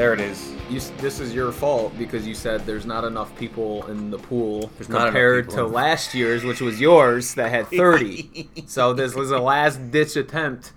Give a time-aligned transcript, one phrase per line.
[0.00, 0.54] There it is.
[0.70, 4.70] You, this is your fault because you said there's not enough people in the pool
[4.78, 8.48] There's compared to last year's, which was yours, that had 30.
[8.64, 10.72] so this was a last ditch attempt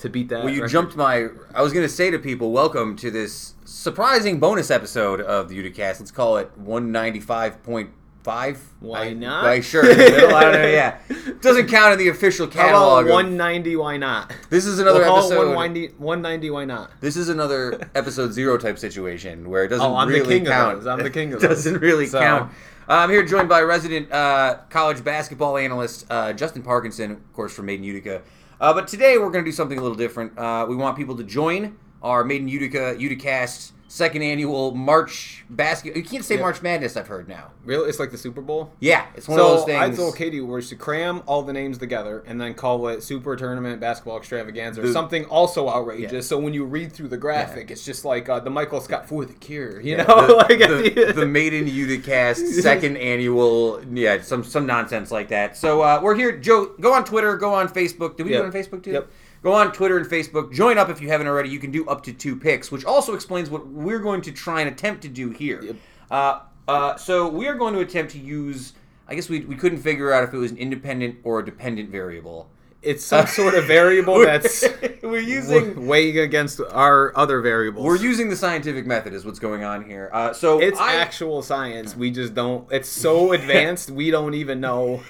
[0.00, 0.44] to beat that.
[0.44, 0.70] Well, you record.
[0.70, 1.28] jumped my.
[1.54, 5.56] I was going to say to people, welcome to this surprising bonus episode of the
[5.56, 6.00] Uticast.
[6.00, 7.88] Let's call it 195.5.
[8.26, 9.44] Why I- not?
[9.44, 9.82] Why, sure.
[9.84, 10.98] middle, I don't know, yeah.
[11.40, 13.06] Doesn't count in the official How catalog.
[13.06, 13.76] of- 190?
[13.76, 14.32] Why not?
[14.50, 15.54] this is another We'll episode.
[15.54, 16.50] 190, 190.
[16.50, 16.90] Why not?
[17.00, 20.46] This is another episode zero type situation where it doesn't Oh, I'm the really of
[20.46, 20.78] count.
[20.78, 20.86] those.
[20.86, 21.50] I'm the king of those.
[21.64, 22.52] doesn't really So- count.
[22.88, 27.52] Uh, I'm here joined by resident uh, college basketball analyst uh, Justin Parkinson, of course,
[27.52, 28.22] from Made in Utica.
[28.60, 30.38] Uh, but today we're going to do something a little different.
[30.38, 35.96] Uh, we want people to join our Made in Utica Uticast second annual March basket.
[35.96, 36.40] You can't say Yeah.
[36.42, 36.96] March Madness.
[36.96, 37.52] I've heard now.
[37.64, 37.88] Really?
[37.88, 38.72] It's like the Super Bowl?
[38.80, 39.78] Yeah, it's one so of those things.
[39.80, 43.36] I told Katie we should cram all the names together and then call it Super
[43.36, 46.12] Tournament Basketball Extravaganza or The- something also outrageous.
[46.12, 46.20] Yeah.
[46.20, 49.24] So when you read through the graphic, it's just like uh, the Michael Scott for
[49.24, 54.42] the cure, you Yeah, know, the, like the, the- in Uticast second annual, yeah, some
[54.42, 55.56] some nonsense like that.
[55.56, 56.32] So uh, we're here.
[56.36, 58.16] Joe, go on Twitter, go on Facebook.
[58.16, 58.92] Do we do it on Facebook too?
[58.92, 59.08] Yep.
[59.42, 60.52] Go on Twitter and Facebook.
[60.52, 61.48] Join up if you haven't already.
[61.50, 64.60] You can do up to two picks, which also explains what we're going to try
[64.60, 65.62] and attempt to do here.
[65.62, 65.76] Yep.
[66.10, 68.72] Uh, uh, so we are going to attempt to use.
[69.08, 71.90] I guess we, we couldn't figure out if it was an independent or a dependent
[71.90, 72.48] variable.
[72.82, 74.64] it's some sort of variable that's
[75.02, 77.84] we're using weighing against our other variables.
[77.84, 80.10] we're using the scientific method is what's going on here.
[80.12, 81.96] Uh, so it's I, actual science.
[81.96, 82.66] We just don't.
[82.72, 83.90] It's so advanced.
[83.90, 85.02] we don't even know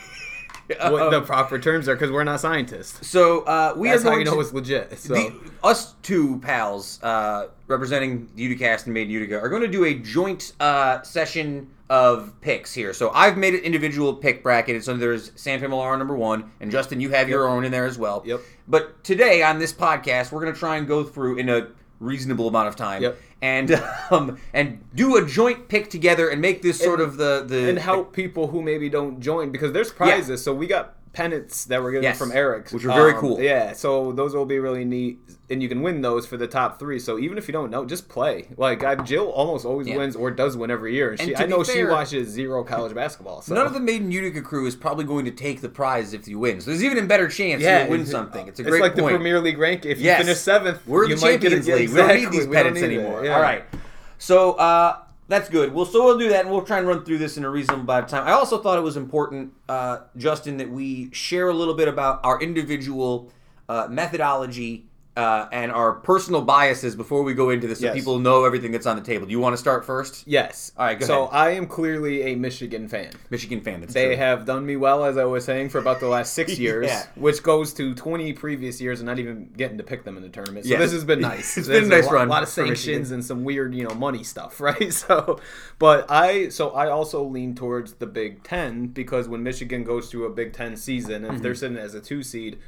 [0.68, 3.06] what the um, proper terms are because we're not scientists.
[3.06, 4.98] So uh, we That's are how going you know to, it's legit.
[4.98, 5.32] So the,
[5.62, 9.94] us two pals uh, representing Uticast and Made in Utica are going to do a
[9.94, 12.92] joint uh, session of picks here.
[12.92, 14.82] So I've made an individual pick bracket.
[14.84, 17.96] So there's Santa Millar number one, and Justin, you have your own in there as
[17.96, 18.22] well.
[18.24, 18.40] Yep.
[18.68, 21.68] But today on this podcast, we're going to try and go through in a
[22.00, 23.02] reasonable amount of time.
[23.02, 23.18] Yep.
[23.42, 23.70] And
[24.10, 27.68] um, and do a joint pick together and make this sort And- of the the
[27.68, 30.42] and help people who maybe don't join because there's prizes.
[30.42, 33.40] So we got pennants that we're getting Yes, from Eric, which are very Um, cool.
[33.40, 35.18] Yeah, so those will be really neat,
[35.48, 36.98] and you can win those for the top three.
[36.98, 38.48] So even if you don't know, just play.
[38.58, 39.96] Like I, Jill almost always Yeah.
[39.96, 41.12] wins or does win every year.
[41.12, 43.40] And And she, I be know she watches zero college basketball.
[43.40, 46.12] So None of the Made in Utica crew is probably going to take the prize
[46.12, 46.60] if you win.
[46.60, 48.46] So there's even a better chance yeah, you'll win something.
[48.46, 49.06] It's a It's great like point.
[49.06, 49.86] the Premier League rank.
[49.86, 50.18] If Yes.
[50.18, 51.74] you finish seventh, We're you the might get Champions it.
[51.76, 51.88] League.
[51.90, 53.24] We don't need these We pennants need anymore.
[53.24, 53.36] Yeah.
[53.36, 53.64] All right.
[54.18, 54.96] So uh,
[55.28, 55.74] that's good.
[55.74, 57.82] Well, so we'll do that, and we'll try and run through this in a reasonable
[57.82, 58.26] amount of time.
[58.26, 62.20] I also thought it was important, uh, Justin, that we share a little bit about
[62.24, 63.32] our individual
[63.68, 64.86] uh, methodology.
[65.16, 67.94] Uh, and our personal biases before we go into this, so Yes.
[67.94, 69.24] people know everything that's on the table.
[69.24, 70.24] Do you want to start first?
[70.26, 70.72] Yes.
[70.76, 71.34] All right, go so ahead.
[71.34, 73.12] I am clearly a Michigan fan.
[73.30, 73.80] Michigan fan.
[73.80, 74.16] That's They true.
[74.16, 77.06] have done me well, as I was saying, for about the last six years, Yeah.
[77.14, 80.28] which goes to 20 previous years and not even getting to pick them in the
[80.28, 80.66] tournament.
[80.66, 80.80] So Yeah.
[80.80, 81.56] this has been nice.
[81.56, 83.84] It's There's been a nice lot, run A lot of sanctions and some weird, you
[83.88, 84.92] know, money stuff, right?
[84.92, 85.40] So,
[85.78, 90.26] but I, so I also lean towards the Big Ten because when Michigan goes through
[90.26, 91.42] a Big Ten season, if Mm-hmm.
[91.42, 92.58] they're sitting as a two seed,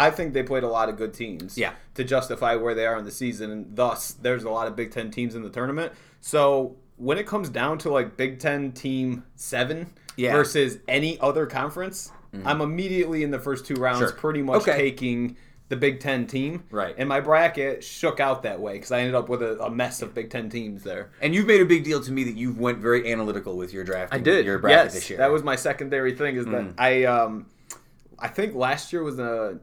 [0.00, 1.72] I think they played a lot of good teams Yeah.
[1.94, 4.90] to justify where they are in the season, and thus there's a lot of Big
[4.90, 5.92] Ten teams in the tournament.
[6.20, 10.32] So when it comes down to like Big Ten team seven Yeah.
[10.32, 12.10] versus any other conference,
[12.44, 14.12] I'm immediately in the first two rounds Sure.
[14.12, 14.76] pretty much Okay.
[14.76, 15.36] taking
[15.68, 16.64] the Big Ten team.
[16.70, 16.94] Right.
[16.98, 20.02] And my bracket shook out that way because I ended up with a, a mess
[20.02, 21.10] of Big Ten teams there.
[21.20, 23.84] And you've made a big deal to me that you've went very analytical with your
[23.84, 24.12] draft.
[24.12, 24.46] I did.
[24.46, 25.18] Your bracket yes, this year.
[25.18, 26.36] that was my secondary thing.
[26.36, 26.52] Is Mm.
[26.52, 27.46] that I um,
[28.18, 29.58] I think last year was a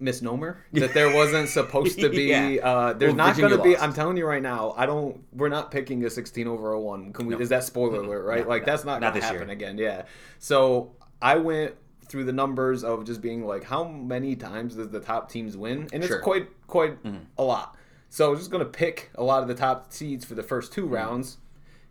[0.00, 2.24] misnomer that there wasn't supposed to be.
[2.28, 2.58] Yeah.
[2.62, 3.70] uh, there's Well, not Virginia to be.
[3.70, 3.82] lost.
[3.82, 4.74] I'm telling you right now.
[4.76, 5.22] I don't.
[5.32, 7.12] We're not picking a 16 over a one.
[7.12, 7.34] Can we?
[7.34, 7.40] No.
[7.40, 8.24] Is that spoiler alert?
[8.24, 8.42] Right?
[8.44, 9.38] No, like no, that's not, not going to this year.
[9.40, 9.78] happen again.
[9.78, 10.02] Yeah.
[10.38, 10.92] So
[11.22, 11.74] I went
[12.08, 15.88] through the numbers of just being like, how many times does the top teams win?
[15.92, 16.16] And it's Sure.
[16.18, 16.24] Mm-hmm.
[16.24, 16.98] quite quite
[17.38, 17.76] a lot.
[18.10, 20.42] So I was just going to pick a lot of the top seeds for the
[20.42, 21.38] first two rounds.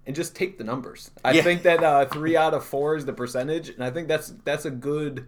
[0.07, 1.11] And just take the numbers.
[1.25, 1.35] I Mm-hmm.
[1.35, 1.43] Yeah.
[1.43, 4.63] think that uh, three out of four is the percentage, and I think that's that's
[4.63, 5.27] a good.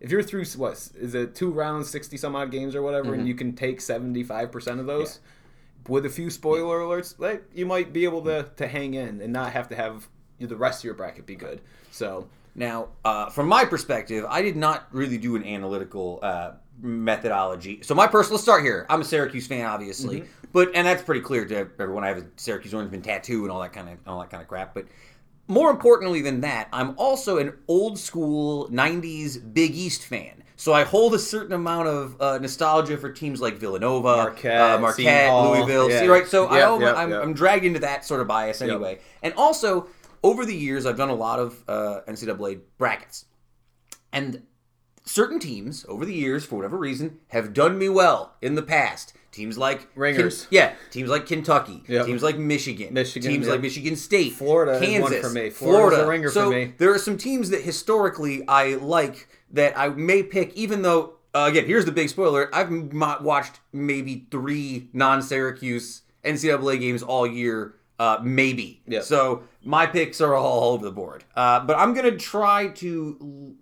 [0.00, 3.18] If you're through what is it two rounds, sixty some odd games or whatever, Mm-hmm.
[3.20, 5.20] and you can take seventy five percent of those,
[5.88, 9.32] with a few spoiler alerts, like you might be able to to hang in and
[9.32, 10.08] not have to have
[10.38, 11.60] the rest of your bracket be good.
[11.90, 17.80] So Now, uh, from my perspective, I did not really do an analytical uh, methodology.
[17.82, 18.86] So my personal start here.
[18.88, 20.30] I'm a Syracuse fan, obviously, Mm-hmm.
[20.52, 22.04] but and that's pretty clear to everyone.
[22.04, 24.42] I have a Syracuse Orange orangeman tattoo and all that kind of all that kind
[24.42, 24.72] of crap.
[24.74, 24.86] But
[25.48, 30.42] more importantly than that, I'm also an old school '90s Big East fan.
[30.56, 34.78] So I hold a certain amount of uh, nostalgia for teams like Villanova, Marquette, uh,
[34.78, 35.88] Marquette, Louisville.
[35.90, 36.00] Yeah.
[36.00, 36.26] See, right?
[36.26, 37.22] So I, Yep, yep, I'm, yep.
[37.22, 39.00] I'm dragged into that sort of bias anyway.
[39.22, 39.88] And also,
[40.22, 43.24] over the years, I've done a lot of uh, NCAA brackets.
[44.12, 44.42] And
[45.06, 49.14] certain teams over the years, for whatever reason, have done me well in the past.
[49.40, 50.46] Teams like Ringers.
[50.50, 52.06] Yeah, teams like Kentucky, Yep.
[52.06, 55.50] teams like Michigan, Michigan, teams like Michigan State, Florida Kansas, for me.
[55.50, 56.04] Florida's Florida.
[56.04, 56.74] a ringer for so me.
[56.78, 61.46] there are some teams that historically I like that I may pick, even though uh,
[61.50, 62.90] again, here's the big spoiler: I've m-
[63.22, 68.82] watched maybe three non-Syracuse NCAA games all year, uh, maybe.
[68.88, 69.04] Yep.
[69.04, 73.54] So my picks are all over the board, uh, but I'm gonna try to.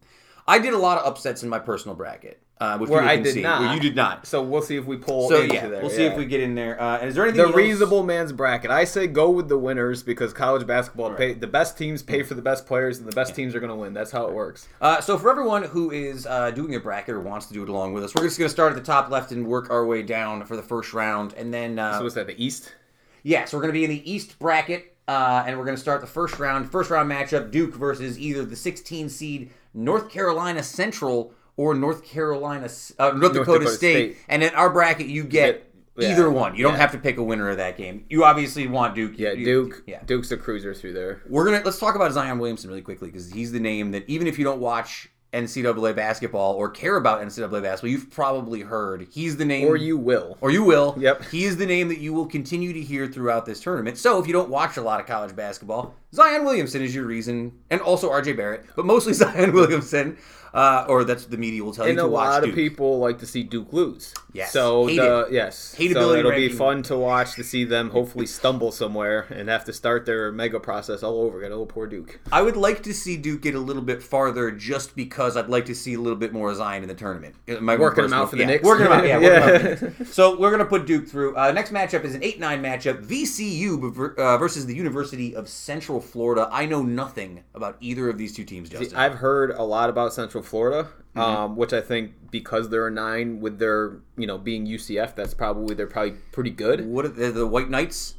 [0.47, 3.35] I did a lot of upsets in my personal bracket, uh, which Where I did
[3.35, 3.43] see.
[3.43, 3.75] not.
[3.75, 4.27] You did not.
[4.27, 5.81] So we'll see if we pull So into yeah, there.
[5.81, 6.81] we'll see if we get in there.
[6.81, 8.71] Uh, and is there anything the reasonable man's bracket.
[8.71, 12.35] I say go with the winners because college basketball pay the best teams pay for
[12.35, 13.95] the best players and the best teams are going to win.
[13.95, 14.67] That's how it works.
[14.81, 17.69] Uh, so for everyone who is uh, doing a bracket or wants to do it
[17.69, 19.87] along with us, we're just going to start at the top left and work our
[19.87, 22.27] way down for the first round, and then uh, So what's that?
[22.27, 22.75] The East.
[23.23, 25.81] yeah, so we're going to be in the East bracket, uh, and we're going to
[25.81, 26.71] start the first round.
[26.71, 32.69] First round matchup: Duke versus either the 16 seed North Carolina Central or North Carolina
[32.99, 34.15] uh, North, Dakota, Dakota State.
[34.15, 34.25] State.
[34.29, 35.65] And in our bracket, you get.
[35.97, 36.55] Yeah, Either one.
[36.55, 36.79] You don't yeah.
[36.79, 38.05] have to pick a winner of that game.
[38.09, 39.19] You obviously want Duke.
[39.19, 39.83] Yeah, Duke.
[39.85, 40.01] Yeah.
[40.07, 41.23] Duke's a cruiser through there.
[41.29, 44.29] We're gonna let's talk about Zion Williamson really quickly because he's the name that even
[44.29, 49.09] if you don't watch NCAA basketball or care about NCAA basketball, you've probably heard.
[49.11, 50.39] He's the name, Or you will.
[50.41, 50.95] or you will.
[50.99, 51.25] Yep.
[51.33, 53.99] He is the name that you will continue to hear throughout this tournament.
[53.99, 57.53] So if you don't watch a lot of college basketball, Zion Williamson is your reason,
[57.71, 58.33] and also R.J.
[58.33, 60.17] Barrett, but mostly Zion Williamson,
[60.55, 62.27] uh, or that's what the media will tell And you a to watch.
[62.29, 62.51] lot Duke.
[62.51, 64.15] of people like to see Duke lose.
[64.33, 64.53] Yes.
[64.53, 65.33] So Hate the it.
[65.33, 65.75] yes.
[65.79, 66.49] Hateability so it'll ranking.
[66.51, 70.31] be fun to watch to see them hopefully stumble somewhere and have to start their
[70.33, 71.53] mega process all over again.
[71.53, 72.19] Oh, poor Duke.
[72.33, 75.67] I would like to see Duke get a little bit farther, just because I'd like
[75.67, 77.35] to see a little bit more Zion in the tournament.
[77.61, 78.65] My Working him out for the yeah, Knicks?
[78.65, 79.19] Working him out, yeah.
[79.19, 79.29] Yeah.
[79.29, 80.15] out for the Knicks.
[80.15, 81.37] So we're gonna put Duke through.
[81.37, 86.49] Uh, next matchup is an eight-nine matchup: VCU uh, versus the University of Central Florida.
[86.51, 88.97] I know nothing about either of these two teams, Justin.
[88.97, 91.21] I've heard a lot about Central Florida, Mm-hmm.
[91.21, 95.35] um, which I think because they're a nine with their you know being UCF, that's
[95.35, 96.87] probably they're probably pretty good.
[96.87, 98.15] what are the, the White Knights?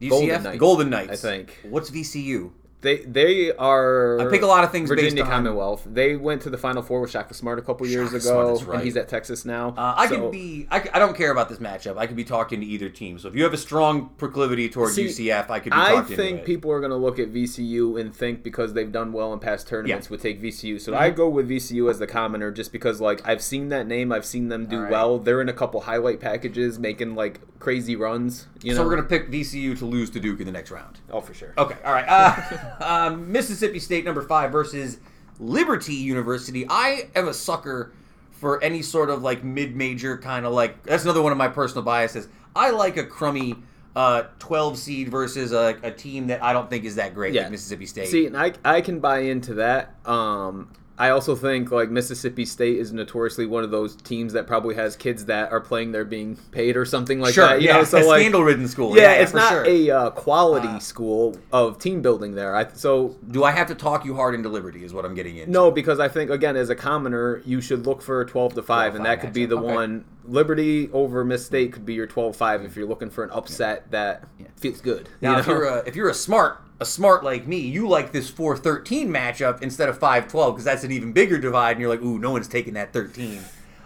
[0.00, 0.08] UCF?
[0.10, 1.12] Golden Knights, Golden Knights.
[1.12, 1.58] I think.
[1.68, 2.50] What's VCU?
[2.82, 4.18] They they are.
[4.20, 5.86] I pick a lot of things Virginia based on- Commonwealth.
[5.86, 8.74] They went to the Final Four with Shaka Smart a couple years ago, Smart, right.
[8.76, 9.74] and he's at Texas now.
[9.76, 10.66] Uh, I So- could be.
[10.70, 11.98] I, I don't care about this matchup.
[11.98, 13.18] I could be talking to either team.
[13.18, 15.72] So if you have a strong proclivity toward See, UCF, I could.
[15.72, 19.12] Be I think people are going to look at VCU and think because they've done
[19.12, 19.98] well in past tournaments Yeah.
[20.06, 20.14] Mm-hmm.
[20.14, 20.80] would take VCU.
[20.80, 24.10] So I go with VCU as the commoner just because like I've seen that name,
[24.10, 24.90] I've seen them do right.
[24.90, 25.18] well.
[25.18, 28.46] They're in a couple highlight packages, making like crazy runs.
[28.62, 30.98] You know, So we're gonna pick VCU to lose to Duke in the next round.
[31.12, 31.52] oh for sure.
[31.58, 32.06] Okay, all right.
[32.08, 34.98] Uh, um, Mississippi State number five versus
[35.38, 36.66] Liberty University.
[36.68, 37.92] I am a sucker
[38.30, 40.82] for any sort of like mid-major kind of like.
[40.84, 42.28] That's another one of my personal biases.
[42.54, 43.56] I like a crummy
[43.96, 47.42] uh, 12 seed versus a, a team that I don't think is that great, Yeah.
[47.42, 48.08] like Mississippi State.
[48.08, 49.94] See, and I I can buy into that.
[50.06, 54.74] Um, I also think like Mississippi State is notoriously one of those teams that probably
[54.74, 57.62] has kids that are playing there being paid or something like sure, that.
[57.62, 58.94] You yeah, know, so a like scandal-ridden school.
[58.94, 59.64] yeah, it's for not sure.
[59.64, 62.54] a uh, quality Uh, school of team building there.
[62.54, 64.84] I so Do I have to talk you hard into Liberty?
[64.84, 65.50] Is what I'm getting into.
[65.50, 68.62] no, because I think again as a commoner, you should look for a twelve to
[68.62, 69.56] five, and 12-5 that could be the.
[69.56, 69.74] Okay.
[69.74, 70.04] one.
[70.26, 74.24] Liberty over Miss State could be your 12-5 if you're looking for an upset that
[74.56, 75.08] feels good.
[75.20, 78.10] Now, you if you're a, if you're a smart a smart like me, you like
[78.12, 82.02] this 4-13 matchup instead of 5-12 because that's an even bigger divide, and you're like,
[82.02, 83.40] ooh, no one's taking that 13.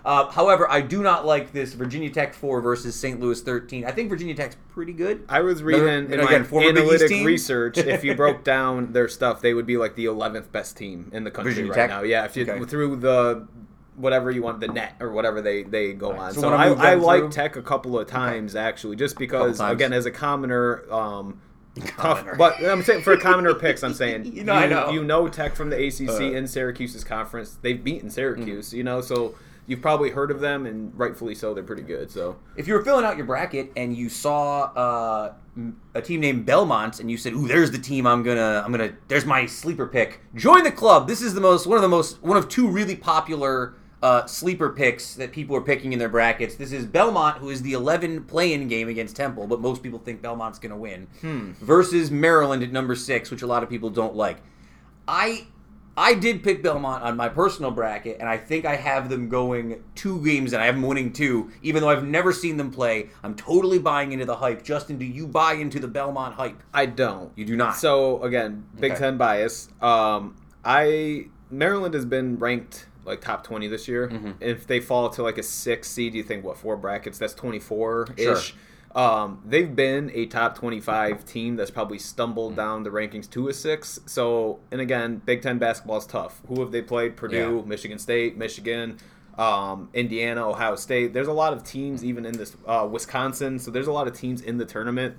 [0.05, 3.19] Uh, however, I do not like this Virginia Tech 4 versus St.
[3.21, 3.87] Louis 13.
[3.87, 5.25] I think Virginia Tech's pretty good.
[5.31, 7.79] I was reading in again, my former Big East analytic research.
[7.79, 11.25] if you broke down their stuff, they would be like the 11th best team in
[11.25, 11.91] the country Virginia right Tech?
[11.91, 12.03] now.
[12.03, 12.63] Yeah, if you Okay.
[12.67, 13.49] through the
[13.97, 16.35] whatever you want, the net or whatever they they go on.
[16.35, 17.31] so So, I, I like?
[17.31, 20.83] Tech a couple of times actually, just because again as a commoner.
[20.93, 21.39] Um, Commoner.
[21.87, 24.91] Tough, but I'm saying for commoner picks, I'm saying You know, I know.
[24.91, 26.23] you know Tech from the ACC Uh.
[26.37, 27.59] in Syracuse's conference.
[27.63, 28.77] They've beaten Syracuse, Mm-hmm.
[28.77, 29.35] you know, so
[29.67, 31.53] you've probably heard of them, and rightfully so.
[31.55, 32.11] They're pretty good.
[32.11, 35.33] So If you were filling out your bracket and you saw uh,
[35.95, 38.93] a team named Belmont and you said, "Ooh, there's the team I'm gonna, I'm gonna,
[39.09, 41.09] there's my sleeper pick." Join the club.
[41.09, 44.69] This is the most, one of the most, one of two really popular uh, sleeper
[44.69, 46.57] picks that people are picking in their brackets.
[46.57, 50.21] This is Belmont, who is the 11 play-in game against Temple, but most people think
[50.21, 54.37] Belmont's gonna win, versus Maryland at number six, which a lot of people don't like.
[55.09, 55.47] I
[55.97, 59.83] I did pick Belmont on my personal bracket, and I think I have them going
[59.95, 63.09] two games, and I have them winning two, even though I've never seen them play.
[63.23, 64.63] I'm totally buying into the hype.
[64.65, 66.63] Justin, do you buy into the Belmont hype?
[66.75, 67.33] I don't.
[67.37, 67.77] You do not.
[67.77, 69.01] So again, Big Okay.
[69.01, 69.71] Ten bias.
[69.81, 74.09] Um, I Maryland has been ranked like top twenty this year.
[74.09, 74.31] Mm-hmm.
[74.41, 77.19] If they fall to like a six seed, do you think what four brackets?
[77.19, 78.33] That's twenty four Sure.
[78.37, 78.55] ish.
[78.95, 82.61] Um, they've been a top twenty five team that's probably stumbled Mm-hmm.
[82.61, 83.99] down the rankings to a six.
[84.07, 86.41] So and again, Big Ten basketball is tough.
[86.49, 87.17] Who have they played?
[87.17, 87.69] Purdue, Yeah.
[87.69, 88.99] Michigan State, Michigan.
[89.37, 91.13] um, Indiana, Ohio State.
[91.13, 93.59] There's a lot of teams even in this uh, Wisconsin.
[93.59, 95.17] So there's a lot of teams in the tournament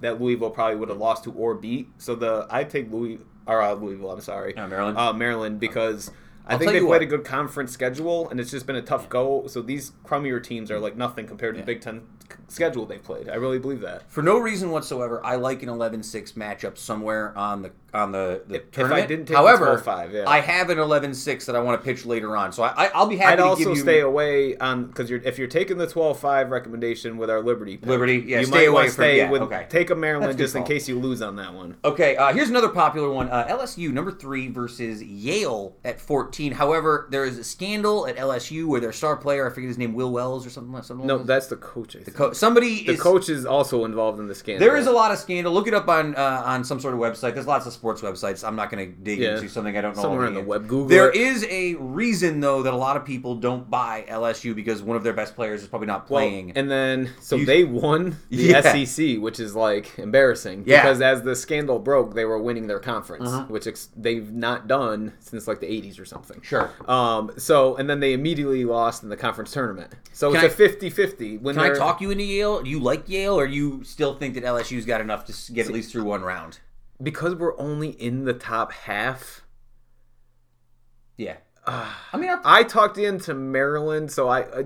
[0.00, 1.90] that Louisville probably would have lost to or beat.
[1.98, 4.10] So the I take Louis or uh, Louisville.
[4.12, 4.96] I'm sorry, Uh, Maryland?
[4.96, 6.10] Uh, Maryland because.
[6.46, 9.08] I I'll think they've played a good conference schedule, and it's just been a tough
[9.08, 9.46] go.
[9.46, 12.02] So these crummier teams are like nothing compared to the Big Ten
[12.48, 13.28] schedule they played.
[13.28, 14.10] I really believe that.
[14.10, 18.54] For no reason whatsoever, I like an 11-6 matchup somewhere on the on the, the
[18.54, 19.08] If- if I tournament.
[19.08, 20.24] didn't take However, 12-5, yeah.
[20.28, 23.08] I have an 11-6 that I want to pitch later on, so I, I, I'll
[23.08, 25.76] be happy I'd to give also you stay away on because you're if you're taking
[25.76, 29.16] the 12-5 recommendation with our Liberty, pick, Liberty, yeah, you stay might away from- stay
[29.18, 29.66] yeah, with okay.
[29.68, 31.78] take a Maryland just in case you lose on that one.
[31.84, 33.28] Okay, uh, here's another popular one.
[33.28, 36.52] Uh, LSU number three versus Yale at 14.
[36.52, 39.94] However, there is a scandal at LSU where their star player, I forget his name,
[39.94, 41.08] Will Wells or something like something.
[41.08, 41.96] No, that's the coach.
[41.96, 42.16] I think.
[42.20, 44.66] Co- somebody the is coach is also involved in the scandal.
[44.66, 45.52] There is a lot of scandal.
[45.52, 47.34] Look it up on uh, on some sort of website.
[47.34, 48.46] There's lots of sports websites.
[48.46, 49.36] I'm not going to dig Yeah.
[49.36, 50.02] into something I don't know.
[50.02, 50.62] Somewhere on the web.
[50.68, 51.16] Google There it.
[51.16, 55.02] is a reason though that a lot of people don't buy LSU because one of
[55.02, 56.52] their best players is probably not Well, playing.
[56.56, 58.60] and then so You- they won the Yeah.
[58.84, 60.82] SEC, which is like embarrassing Yeah.
[60.82, 63.44] because as the scandal broke, they were winning their conference, Uh-huh.
[63.48, 66.40] which ex- they've not done since like the 80s or something.
[66.42, 66.70] sure.
[66.86, 69.92] Um, so and then they immediately lost in the conference tournament.
[70.12, 71.38] So Can it's I- a 50-50.
[71.40, 72.62] When Can I talk you into Yale?
[72.62, 75.66] Do you like Yale, or you still think that LSU's got enough to s- get
[75.66, 76.60] at least through one round?
[77.02, 79.40] because we're only in the top half.
[81.16, 81.36] Yeah.
[81.66, 84.40] Uh, I mean, I, I talked into Maryland, so I.
[84.40, 84.64] I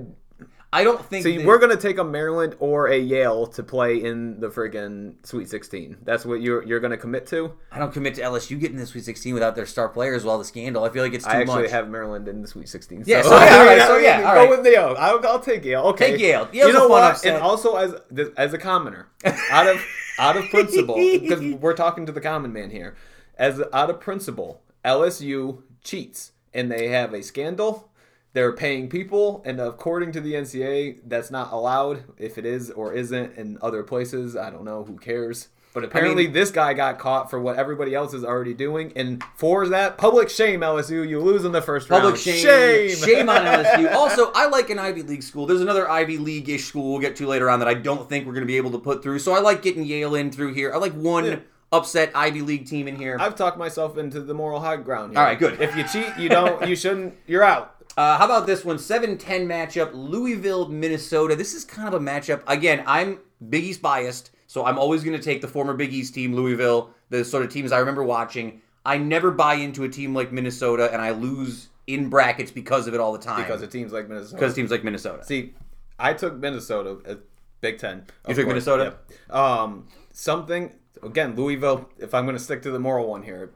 [0.75, 4.03] I don't think so that- we're gonna take a Maryland or a Yale to play
[4.03, 5.99] in the friggin' Sweet 16.
[6.03, 7.53] That's what you're you're gonna commit to.
[7.71, 10.25] I don't commit to LSU getting the Sweet 16 without their star players.
[10.25, 10.83] Well, the scandal.
[10.83, 11.37] I feel like it's too much.
[11.37, 11.71] I actually much.
[11.71, 13.05] have Maryland in the Sweet 16.
[13.07, 14.97] Yeah, so yeah, all right, so yeah, go with Yale.
[14.99, 15.83] I'll, I'll take Yale.
[15.83, 16.49] Okay, Take Yale.
[16.53, 17.05] Yale's you know what?
[17.05, 17.35] upset.
[17.35, 17.95] And also as
[18.37, 19.07] as a commoner,
[19.51, 19.81] out of
[20.19, 22.97] out of principle, because we're talking to the common man here.
[23.39, 27.91] As out of principle, LSU cheats, and they have a scandal.
[28.35, 32.03] They're paying people, and according to the NCAA, that's not allowed.
[32.19, 34.85] If it is or isn't in other places, I don't know.
[34.85, 35.49] Who cares?
[35.73, 39.67] But apparently, this guy got caught for what everybody else is already doing, and for
[39.69, 42.19] that public shame, LSU, you lose in the first Public round.
[42.19, 43.93] shame, shame, on LSU.
[43.95, 45.47] Also, I like an Ivy League school.
[45.47, 48.35] There's another Ivy League-ish school we'll get to later on that I don't think we're
[48.35, 49.19] going to be able to put through.
[49.21, 50.73] So I like getting Yale in through here.
[50.73, 51.37] I like one Yeah.
[51.73, 53.17] upset Ivy League team in here.
[53.19, 55.13] I've talked myself into the moral high ground.
[55.13, 55.19] Here.
[55.21, 55.61] All right, good.
[55.61, 56.69] If you cheat, you don't.
[56.69, 57.15] You shouldn't.
[57.27, 57.74] You're out.
[57.97, 58.77] Uh, how about this one?
[58.77, 61.37] 7-10 matchup, Louisville, Minnesota.
[61.37, 62.43] This is kind of a matchup.
[62.47, 66.15] Again, I'm Big East biased, so I'm always going to take the former Big East
[66.15, 68.61] team, Louisville, the sort of teams I remember watching.
[68.85, 72.95] I never buy into a team like Minnesota, and I lose in brackets because of
[72.95, 73.43] it all the time.
[73.43, 74.37] Because of teams like Minnesota.
[74.37, 75.25] because teams like Minnesota.
[75.25, 75.55] See,
[75.99, 77.19] I took Minnesota at
[77.61, 78.05] Big Ten.
[78.29, 78.97] You took course, Minnesota?
[79.29, 79.35] yep.
[79.35, 80.73] Um, something
[81.03, 81.89] again, Louisville.
[81.99, 83.53] If I'm going to stick to the moral one here,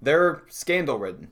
[0.00, 1.28] they're scandal ridden.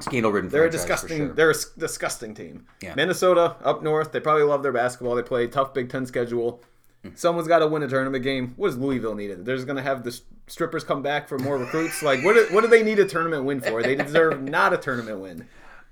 [0.00, 0.50] Scandal ridden.
[0.50, 1.34] They're a disgusting.
[1.34, 2.66] They're a disgusting team.
[2.82, 2.94] Yeah.
[2.94, 4.12] Minnesota up north.
[4.12, 5.14] They probably love their basketball.
[5.14, 6.62] They play a tough Big Ten schedule.
[7.02, 7.10] Hmm.
[7.14, 8.54] Someone's got to win a tournament game.
[8.56, 9.44] What does Louisville need?
[9.44, 12.02] They're just going to have the strippers come back for more recruits.
[12.02, 12.34] Like, what?
[12.34, 13.82] Do, what do they need a tournament win for?
[13.82, 15.48] They deserve not a tournament win.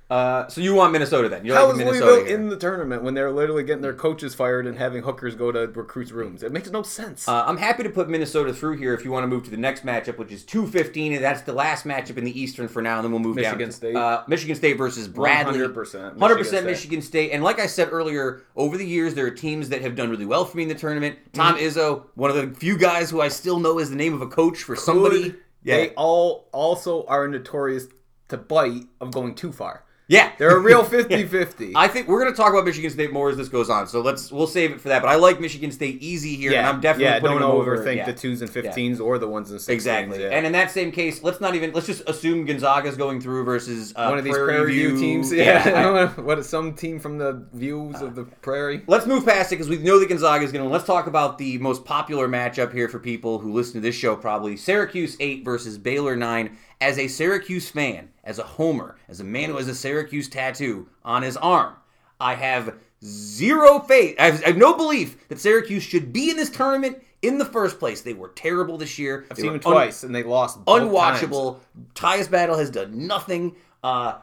[0.09, 1.45] Uh, so you want Minnesota then?
[1.45, 2.37] You're How like is Minnesota Louisville here.
[2.37, 5.67] in the tournament when they're literally getting their coaches fired and having hookers go to
[5.67, 6.45] recruits' rooms?
[6.45, 7.27] It makes no sense.
[7.27, 9.57] Uh, I'm happy to put Minnesota through here if you want to move to the
[9.57, 12.97] next matchup, which is 215, and that's the last matchup in the Eastern for now,
[12.99, 13.45] and then we'll move down.
[13.59, 13.97] Michigan to- State.
[13.97, 15.59] Uh, Michigan State versus Bradley.
[15.59, 17.31] 100% 100% Michigan Michigan, State.
[17.33, 20.27] And like I said earlier, over the years, there are teams that have done really
[20.27, 21.19] well for me in the tournament.
[21.33, 21.65] Tom Mm-hmm.
[21.81, 24.29] Izzo, one of the few guys who I still know is the name of a
[24.29, 25.35] coach for somebody.
[25.65, 25.77] Yeah.
[25.79, 27.87] They all also are notorious
[28.29, 29.83] to bite of going too far.
[30.09, 30.33] Yeah.
[30.39, 31.73] They're a real 50-50.
[31.75, 34.01] I think we're going to talk about Michigan State more as this goes on, so
[34.01, 35.03] let's we'll save it for that.
[35.03, 37.79] But I like Michigan State easy here, and I'm definitely yeah, putting don't them over.
[37.79, 38.07] overthink yeah.
[38.07, 39.87] the twos and fifteens or the ones and sixteens.
[39.87, 40.23] Exactly.
[40.23, 40.31] yeah.
[40.31, 43.93] And in that same case, let's not even let's just assume Gonzaga's going through versus
[43.97, 45.33] uh, one of these Prairie, Prairie View View teams.
[45.33, 45.69] Yeah.
[45.69, 48.83] Yeah, what is some team from the views of the Prairie?
[48.87, 50.71] let's move past it because we know that Gonzaga is going to.
[50.71, 54.17] Let's talk about the most popular matchup here for people who listen to this show.
[54.17, 56.57] Probably Syracuse eight versus Baylor nine.
[56.81, 60.89] As a Syracuse fan, as a homer, as a man who has a Syracuse tattoo
[61.05, 61.75] on his arm,
[62.21, 64.17] I have zero faith.
[64.19, 67.45] I have, I have no belief that Syracuse should be in this tournament in the
[67.47, 68.03] first place.
[68.03, 69.25] They were terrible this year.
[69.31, 70.63] I've They seen them un- twice, and they lost.
[70.67, 71.61] unwatchable.
[71.95, 73.57] Tyus Battle has done nothing.
[73.83, 74.19] Uh,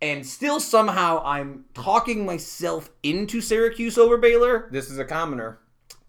[0.00, 4.68] and still somehow I'm talking myself into Syracuse over Baylor.
[4.72, 5.58] This is a commoner.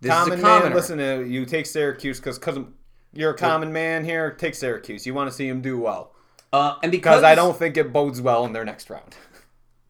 [0.01, 0.65] This is a common commoner.
[0.65, 1.45] man, listen to you.
[1.45, 2.39] Take Syracuse because
[3.13, 4.31] you're a common man here.
[4.31, 5.05] Take Syracuse.
[5.05, 6.11] You want to see him do well
[6.51, 9.15] Uh, and because because I don't think it bodes well in their next round.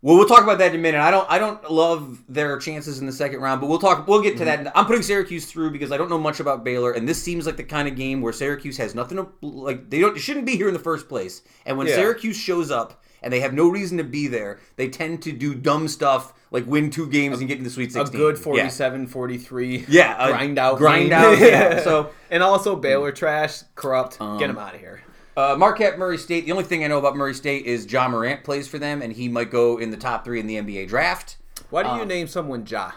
[0.06, 1.00] Well, we'll talk about that in a minute.
[1.00, 1.26] I don't.
[1.32, 4.06] I don't love their chances in the second round, but we'll talk.
[4.06, 4.66] We'll get to Mm-hmm.
[4.66, 4.78] that.
[4.78, 7.56] I'm putting Syracuse through because I don't know much about Baylor, and this seems like
[7.56, 9.90] the kind of game where Syracuse has nothing to like.
[9.90, 10.14] They don't.
[10.14, 11.42] They shouldn't be here in the first place.
[11.66, 11.96] And when Yeah.
[11.96, 15.56] Syracuse shows up and they have no reason to be there, they tend to do
[15.56, 18.02] dumb stuff like win two games and get in the Sweet 16.
[18.02, 18.20] A 16.
[18.20, 18.42] good Yeah.
[18.44, 19.86] 47, 43.
[19.88, 20.78] Yeah, a grind out.
[20.78, 21.14] grind game.
[21.20, 21.80] out, yeah.
[21.84, 24.20] So- and also Baylor trash, corrupt.
[24.40, 25.02] Get them out of here.
[25.36, 26.46] Uh, Marquette, Murray State.
[26.46, 29.12] The only thing I know about Murray State is Ja Morant plays for them, and
[29.14, 31.38] he might go in the top three in the NBA draft.
[31.72, 32.92] Why do Um, you name someone Ja?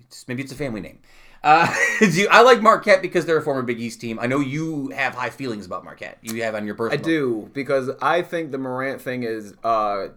[0.00, 0.98] It's- maybe it's a family name.
[1.46, 4.18] Uh, do you- I like Marquette because they're a former Big East team.
[4.20, 6.18] I know you have high feelings about Marquette.
[6.22, 7.00] You have on your personal.
[7.00, 10.08] I do because I think the Morant thing is uh,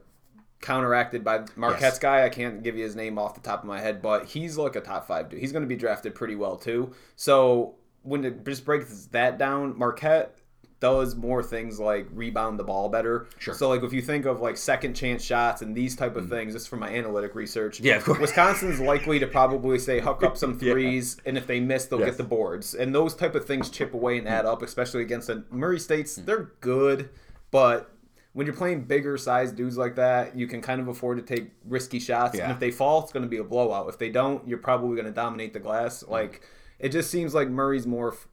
[0.61, 1.99] counteracted by Marquette's Yes.
[1.99, 2.25] guy.
[2.25, 4.75] I can't give you his name off the top of my head, but he's like
[4.75, 5.39] a top five dude.
[5.39, 6.93] He's going to be drafted pretty well too.
[7.15, 10.35] So when it just breaks that down, Marquette
[10.79, 13.27] does more things like rebound the ball better.
[13.37, 13.53] Sure.
[13.53, 13.57] Mm.
[13.57, 16.29] So like if you think of like second chance shots and these type of mm.
[16.29, 17.79] things, this is from my analytic research.
[17.79, 18.19] Yeah, of course.
[18.19, 20.73] Wisconsin's likely to probably say hook up some Yeah.
[20.73, 22.09] threes, and if they miss, they'll Yes.
[22.09, 22.75] get the boards.
[22.75, 24.53] And those type of things chip away and add mm.
[24.53, 26.17] up, especially against the Murray States.
[26.17, 26.25] Mm.
[26.25, 27.09] They're good,
[27.51, 27.91] but
[28.33, 31.51] when you're playing bigger sized dudes like that, you can kind of afford to take
[31.65, 32.37] risky shots.
[32.37, 32.43] Yeah.
[32.43, 33.89] And if they fall, it's going to be a blowout.
[33.89, 36.05] If they don't, you're probably going to dominate the glass.
[36.07, 36.41] Like
[36.77, 38.13] it just seems like Murray's more.
[38.13, 38.27] F-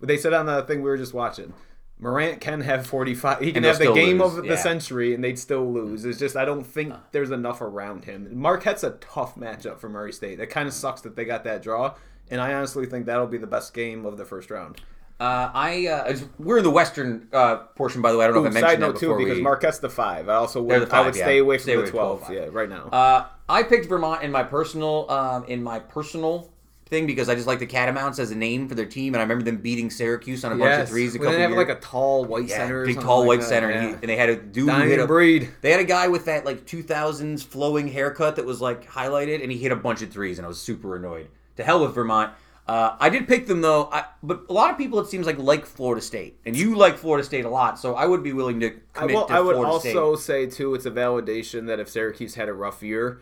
[0.00, 1.54] they said on the thing we were just watching.
[2.02, 3.40] Morant can have 45.
[3.40, 4.56] He can have the game lose, of the yeah.
[4.56, 6.04] century, and they'd still lose.
[6.04, 8.28] It's just I don't think there's enough around him.
[8.36, 10.40] Marquette's a tough matchup for Murray State.
[10.40, 11.94] It kind of sucks that they got that draw,
[12.28, 14.80] and I honestly think that'll be the best game of the first round.
[15.20, 18.24] Uh, I uh, we're in the western uh, portion, by the way.
[18.24, 19.42] I don't know Ooh, if I mentioned that note too, because we.
[19.42, 20.28] Marquette's the five.
[20.28, 21.22] I also would the I would yeah.
[21.22, 22.26] stay away from Stay the twelve.
[22.26, 22.88] 12, Yeah, right now.
[22.88, 26.50] Uh, I picked Vermont in my personal um, in my personal
[26.92, 29.24] thing because I just like the Catamounts as a name for their team, and I
[29.24, 31.68] remember them beating Syracuse on a bunch of threes a Well, couple they have like
[31.70, 33.78] a tall white yeah, center, big tall white center, yeah.
[33.78, 35.50] and, he, and they had a dude who hit a breed.
[35.62, 39.50] They had a guy with that like 2000s flowing haircut that was like highlighted, and
[39.50, 41.28] he hit a bunch of threes, and I was super annoyed.
[41.56, 42.32] To hell with Vermont.
[42.66, 45.38] Uh, I did pick them though, I, but a lot of people it seems like
[45.38, 48.60] like Florida State, and you like Florida State a lot, so I would be willing
[48.60, 50.52] to I, commit will, to I would Florida also State.
[50.52, 53.20] say too, it's a validation that if Syracuse had a rough year,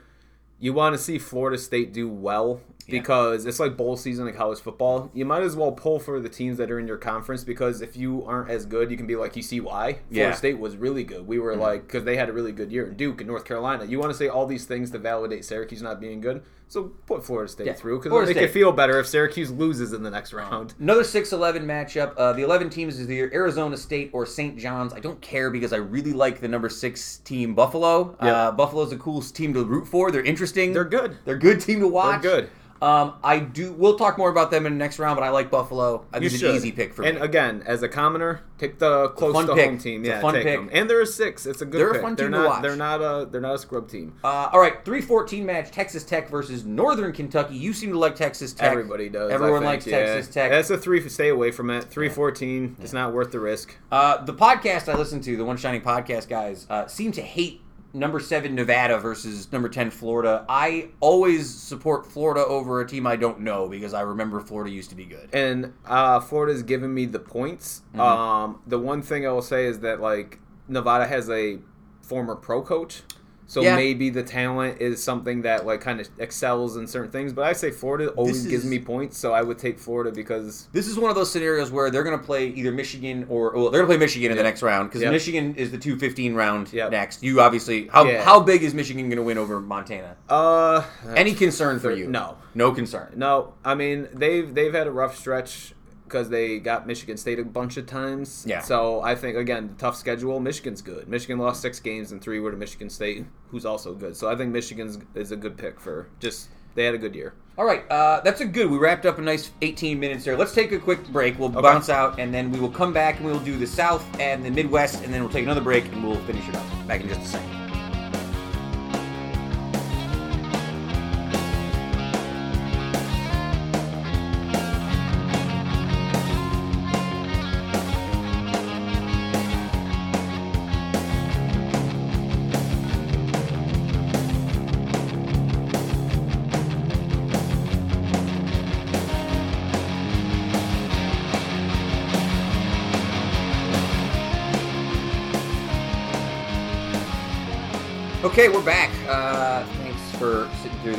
[0.59, 4.61] you want to see Florida State do well because it's like bowl season in college
[4.61, 5.11] football.
[5.15, 7.97] You might as well pull for the teams that are in your conference because if
[7.97, 10.29] you aren't as good, you can be like, you see why Florida Yeah.
[10.31, 10.37] Mm-hmm.
[10.39, 11.27] State was really good.
[11.27, 13.85] We were like because they had a really good year in Duke and North Carolina.
[13.85, 17.25] You want to say all these things to validate Syracuse not being good, so put
[17.25, 20.33] Florida State Yeah, through because it'll make feel better if Syracuse loses in the next
[20.33, 20.75] round.
[20.79, 22.15] Another 6-11 matchup.
[22.17, 24.57] Uh, the 11 teams is either Arizona State or St.
[24.59, 24.93] John's.
[24.93, 28.17] I don't care because I really like the number six team Buffalo.
[28.23, 28.35] Yeah.
[28.35, 30.11] Uh, Buffalo's a cool team to root for.
[30.11, 30.73] They're interesting.
[30.73, 31.17] They're good.
[31.25, 32.23] They're a good team to watch.
[32.23, 32.49] good.
[32.83, 33.73] Um, I do.
[33.73, 36.07] We'll talk more about them in the next round, but I like Buffalo.
[36.13, 37.21] I think it's an easy pick for and me.
[37.21, 39.67] And again, as a commoner, take the close to pick.
[39.67, 40.01] home team.
[40.03, 40.59] It's Yeah, fun take pick.
[40.59, 40.71] them.
[40.73, 41.45] And they're a six.
[41.45, 42.47] It's a good They're a fun they're team to not.
[42.49, 42.63] watch.
[42.63, 43.27] They're not a.
[43.31, 44.15] They're not a scrub team.
[44.25, 47.55] Uh, all right, three fourteen match: Texas Tech versus Northern Kentucky.
[47.57, 48.71] You seem to like Texas Tech.
[48.73, 49.31] Everybody does.
[49.31, 49.99] Everyone likes yeah.
[50.15, 50.51] Texas Tech.
[50.51, 51.07] That's a three.
[51.09, 51.85] Stay away from it.
[51.85, 52.77] Three fourteen.
[52.81, 53.77] It's not worth the risk.
[53.93, 57.61] Uh, the podcast I listen to, the One Shining Podcast guys, uh, seem to hate
[57.93, 60.45] number seven Nevada versus number ten Florida.
[60.49, 64.91] I always support Florida over a team I don't know because I remember Florida used
[64.91, 65.29] to be good.
[65.33, 67.83] And uh, Florida's given me the points.
[67.93, 68.01] Mm-hmm.
[68.01, 71.59] Um, the one thing I will say is that like Nevada has a
[72.03, 73.03] former pro coach.
[73.51, 73.75] So Yeah.
[73.75, 77.53] maybe the talent is something that like kind of excels in certain things, but I
[77.53, 80.97] say Florida always This gives me points, so I would take Florida because This is
[80.97, 83.89] one of those scenarios where they're going to play either Michigan or well, they're going
[83.91, 85.11] to play Michigan in the next round because Yep.
[85.11, 86.93] Michigan is the two fifteen round Yep.
[86.93, 87.25] next.
[87.25, 88.23] You obviously how Yeah.
[88.23, 90.15] how big is Michigan going to win over Montana?
[90.29, 90.85] uh
[91.17, 92.07] Any concern for you?
[92.07, 92.37] No.
[92.55, 93.15] no concern.
[93.17, 95.75] No, I mean they've they've had a rough stretch
[96.11, 98.45] because they got Michigan State a bunch of times.
[98.47, 98.61] Yeah.
[98.61, 100.41] So I think again, tough schedule.
[100.41, 101.09] Michigan's good.
[101.09, 104.17] Michigan lost six games and three were to Michigan State, who's also good.
[104.17, 107.35] So I think Michigan's is a good pick for just they had a good year.
[107.59, 108.71] All right, uh, that's a good.
[108.71, 110.37] We wrapped up a nice 18 minutes there.
[110.37, 111.39] Let's take a quick break.
[111.39, 114.45] We'll bounce out, and then we will come back and we'll do the South and
[114.45, 116.65] the Midwest, and then we'll take another break and we'll finish it up.
[116.87, 117.60] Back in just a second.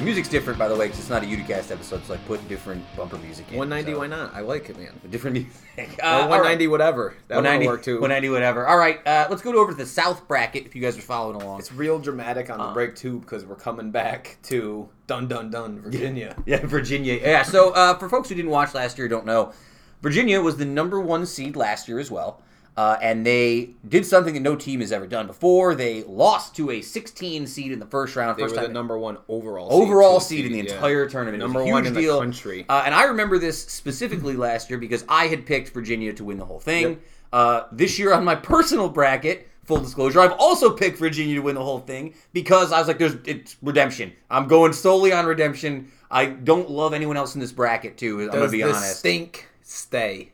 [0.02, 2.48] The music's different, by the way, because it's not a Uticast episode, so I put
[2.50, 3.60] different bumper music in.
[3.60, 4.34] One ninety, so- why not?
[4.34, 5.00] I like it, man.
[5.12, 5.52] Different music.
[6.04, 6.70] Uh, all one right.
[6.70, 7.14] whatever.
[7.28, 7.94] That would 190, work too.
[8.02, 8.68] 190, whatever.
[8.68, 11.40] All right, uh, let's go over to the South bracket if you guys are following
[11.42, 11.60] along.
[11.60, 12.74] It's real dramatic on the Uh.
[12.74, 16.36] break too because we're coming back to dun dun dun Virginia.
[16.48, 17.14] Yeah, Virginia.
[17.22, 19.54] Yeah, so uh, for folks who didn't watch last year, don't know,
[20.02, 22.42] Virginia was the number one seed last year as well.
[22.78, 25.76] Uh, and they did something that no team has ever done before.
[25.76, 28.38] They lost to a 16 seed in the first round.
[28.38, 30.76] They first were the time number one overall overall two seed in the yeah.
[30.76, 31.40] entire tournament.
[31.40, 32.66] Number one in the country.
[32.70, 36.38] Uh, and I remember this specifically last year because I had picked Virginia to win
[36.38, 36.90] the whole thing.
[36.90, 37.00] Yep.
[37.34, 41.56] Uh, this year on my personal bracket, full disclosure, I've also picked Virginia to win
[41.56, 44.14] the whole thing because I was like, "There's it's redemption.
[44.30, 45.92] I'm going solely on redemption.
[46.10, 48.22] I don't love anyone else in this bracket too.
[48.22, 49.00] I'm gonna be the honest.
[49.00, 50.32] stink stay?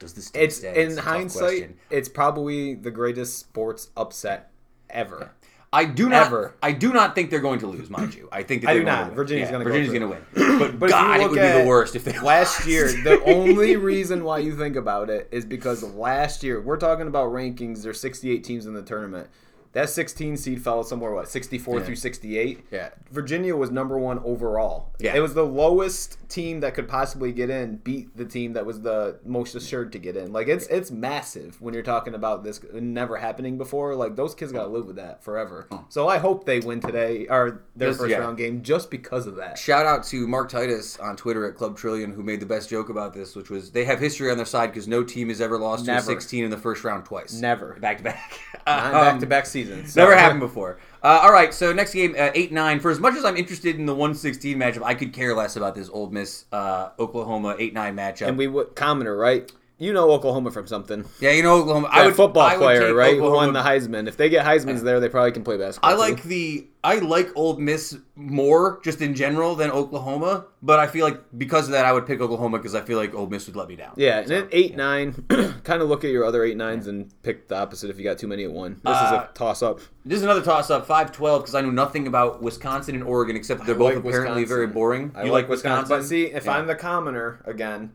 [0.00, 0.82] Does this It's stay?
[0.82, 4.50] in It's hindsight, it's probably the greatest sports upset
[4.88, 5.30] ever.
[5.72, 6.26] I do not.
[6.26, 6.54] Ever.
[6.60, 8.28] I do not think they're going to lose, mind you.
[8.32, 9.02] I think that I they're do going not.
[9.04, 9.14] to win.
[9.16, 10.58] Virginia's Yeah, gonna Virginia's going to win.
[10.58, 12.66] But, But God, it would be the worst if they last lost.
[12.66, 17.06] year, the only reason why you think about it is because last year we're talking
[17.06, 17.82] about rankings.
[17.84, 19.28] There's 68 teams in the tournament.
[19.72, 21.84] That 16 seed fell somewhere what 64 Yeah.
[21.84, 22.66] through 68.
[22.72, 22.88] Yeah.
[23.12, 24.90] Virginia was number one overall.
[24.98, 25.14] Yeah.
[25.14, 27.76] it was the lowest team that could possibly get in.
[27.76, 30.32] Beat the team that was the most assured to get in.
[30.32, 33.94] Like it's it's massive when you're talking about this never happening before.
[33.94, 35.68] Like those kids got to live with that forever.
[35.88, 38.18] So I hope they win today or their first yeah.
[38.18, 39.56] round game just because of that.
[39.56, 42.88] Shout out to Mark Titus on Twitter at Club Trillion who made the best joke
[42.88, 45.58] about this, which was they have history on their side because no team has ever
[45.58, 47.34] lost to a 16 in the first round twice.
[47.34, 47.76] Never.
[47.80, 48.40] Back to back.
[48.66, 49.59] Nine Um, back-to-back seasons.
[49.68, 50.78] Never So- happened before.
[51.02, 52.78] Uh, all right, so next game, uh, 8 9.
[52.80, 55.74] For as much as I'm interested in the 116 matchup, I could care less about
[55.74, 58.26] this Ole Miss uh, Oklahoma 8 9 matchup.
[58.28, 59.50] And we would commoner, right?
[59.80, 61.04] You know Oklahoma from something.
[61.20, 61.88] yeah, you know, Oklahoma.
[61.90, 63.16] I I would, football I would player, right?
[63.16, 64.06] Who won the Heisman.
[64.08, 65.90] If they get Heisman's there, they probably can play basketball.
[65.90, 65.98] I too.
[66.00, 71.04] like the I like Ole Miss more just in general than Oklahoma, but I feel
[71.06, 73.56] like because of that I would pick Oklahoma because I feel like Ole Miss would
[73.56, 73.94] let me down.
[73.96, 75.12] Yeah, and then eight nine.
[75.64, 78.18] kind of look at your other eight nines and pick the opposite if you got
[78.18, 78.74] too many at one.
[78.84, 79.80] This Uh, is a toss up.
[80.04, 83.64] This is another toss up, 5-12 because I knew nothing about Wisconsin and Oregon except
[83.64, 85.12] they're both like apparently very boring.
[85.14, 85.96] I you like like Wisconsin.
[85.96, 85.98] Wisconsin?
[85.98, 86.52] But see, if Yeah.
[86.58, 87.92] I'm the commoner again,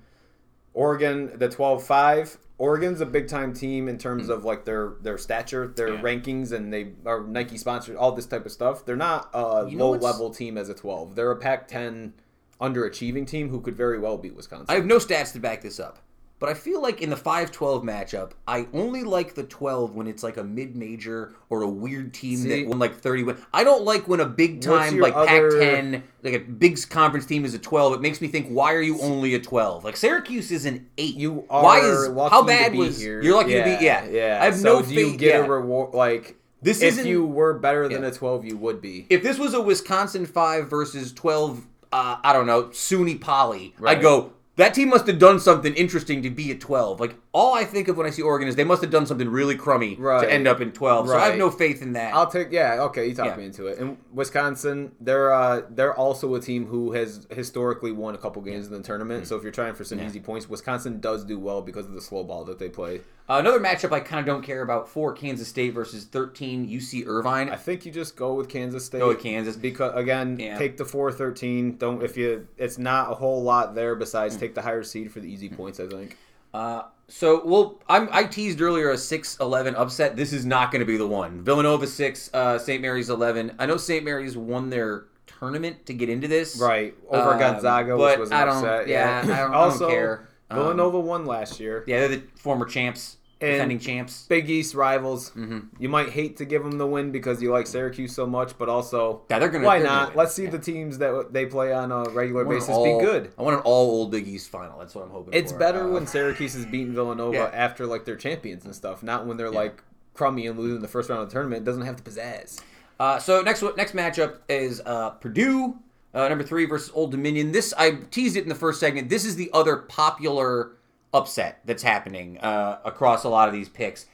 [0.76, 2.38] Oregon the 12-5.
[2.58, 5.96] Oregon's a big time team in terms of like their their stature, their Mm.
[5.96, 6.02] Yeah.
[6.04, 8.86] rankings, and they are Nike sponsored, all this type of stuff.
[8.86, 11.16] They're not a You know low what's- level team as a 12.
[11.16, 12.14] They're a Pac-10
[12.62, 14.68] underachieving team who could very well beat Wisconsin.
[14.70, 16.00] I have no stats to back this up.
[16.46, 20.22] But I feel like in the 5-12 matchup, I only like the 12 when it's
[20.22, 23.38] like a mid-major or a weird team See- that won like 30 win.
[23.52, 27.46] I don't like when a big time like other- Pac-10, like a big conference team
[27.46, 27.94] is a 12.
[27.94, 29.84] It makes me think, why are you only a 12?
[29.84, 31.16] Like Syracuse is an 8.
[31.16, 33.24] You are why is lucky how to bad be was here.
[33.24, 34.38] you're lucky to be yeah yeah.
[34.40, 35.14] I have so no do faith.
[35.14, 35.46] you get yeah.
[35.46, 38.10] a reward like This if you were better than Yeah.
[38.10, 39.08] a 12 you would be.
[39.10, 43.98] if this was a Wisconsin five versus twelve, uh, I don't know, SUNY Poly, Right.
[43.98, 44.34] I'd go.
[44.58, 47.00] That team must have done something interesting to be at twelve.
[47.02, 49.28] Like all I think of when I see Oregon is they must have done something
[49.28, 50.22] really crummy Right.
[50.22, 51.10] to end up in twelve.
[51.10, 52.14] So I have no faith in that.
[52.16, 53.36] I'll take yeah, okay, you talked Yeah.
[53.36, 53.78] me into it.
[53.80, 58.68] And Wisconsin, they're uh they're also a team who has historically won a couple games
[58.68, 59.28] in the tournament.
[59.28, 60.00] So if you're trying for some.
[60.00, 60.08] Yeah.
[60.08, 63.02] easy points, Wisconsin does do well because of the slow ball that they play.
[63.28, 67.06] Uh, another matchup I kind of don't care about: for Kansas State versus thirteen UC
[67.08, 67.50] Irvine.
[67.50, 69.00] I think you just go with Kansas State.
[69.00, 69.56] Go with Kansas.
[69.58, 70.58] because again, Yeah.
[70.58, 71.78] take the 4-13.
[71.80, 75.20] Don't if you it's not a whole lot there besides take the higher seed for
[75.20, 76.18] the easy points, I think.
[76.54, 80.16] Uh, so well, I'm, I teased earlier a 6-11 upset.
[80.16, 81.42] This is not going to be the one.
[81.44, 82.82] Villanova six, uh, St.
[82.82, 83.54] Mary's eleven.
[83.60, 84.04] I know St.
[84.06, 86.58] Mary's won their tournament to get into this.
[86.60, 86.96] Right.
[87.10, 88.88] Over Um, Gonzaga, but which was an I don't- upset.
[88.88, 90.28] yeah, I don't- I don't also, care.
[90.50, 91.84] Um, Villanova won last year.
[91.88, 94.26] Yeah, they're the former champs, defending champs.
[94.28, 95.32] Big East rivals.
[95.32, 95.60] Mm-hmm.
[95.80, 98.70] You might hate to give them the win because you like Syracuse so much, but
[98.70, 99.66] also Yeah, they're gonna.
[99.66, 100.16] why they're gonna not?
[100.16, 100.52] Let's see Yeah.
[100.52, 103.32] the teams that they play on a regular I want an basis all- be good.
[103.38, 104.80] I want an all old Big East final.
[104.80, 105.34] That's what I'm hoping.
[105.34, 105.58] It's for.
[105.60, 107.52] better Uh, when Syracuse is beating Villanova Yeah.
[107.54, 111.10] after like they're champions and stuff, not when they're like crummy and losing the first
[111.10, 111.62] round of the tournament.
[111.64, 112.62] It doesn't have the pizzazz.
[113.00, 115.76] Uh, so next next matchup is uh, Purdue,
[116.14, 117.52] uh, number three versus Old Dominion.
[117.52, 119.10] This I teased it in the first segment.
[119.10, 120.72] This is the other popular
[121.16, 124.06] upset that's happening uh, across a lot of these picks.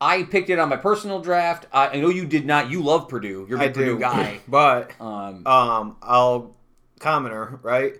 [0.00, 1.66] I picked it on my personal draft.
[1.72, 2.70] I, I know you did not.
[2.70, 3.46] You love Purdue.
[3.48, 4.40] You're a big Purdue do, guy.
[4.48, 6.54] but Um, um, I'll
[6.98, 7.94] commoner right.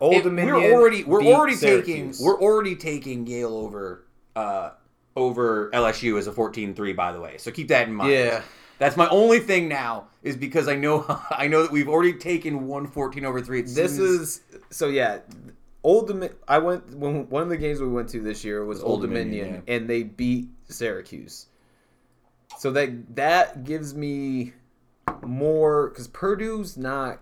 [0.00, 0.54] Old Dominion.
[0.54, 4.04] we're already we're already taking we're already taking Yale over
[4.36, 4.70] uh,
[5.16, 7.38] over LSU as a 14-3 by the way.
[7.38, 8.12] So keep that in mind.
[8.12, 8.42] yeah.
[8.78, 12.66] That's my only thing now is because I know I know that we've already taken
[12.66, 13.60] one 14 over 3.
[13.60, 15.20] It This is so yeah.
[15.84, 16.36] Old Dominion.
[16.48, 19.02] I went when one of the games we went to this year was Old Old
[19.02, 21.46] Dominion, Dominion, and they beat Syracuse.
[22.58, 24.54] So that that gives me
[25.22, 27.20] more because Purdue's not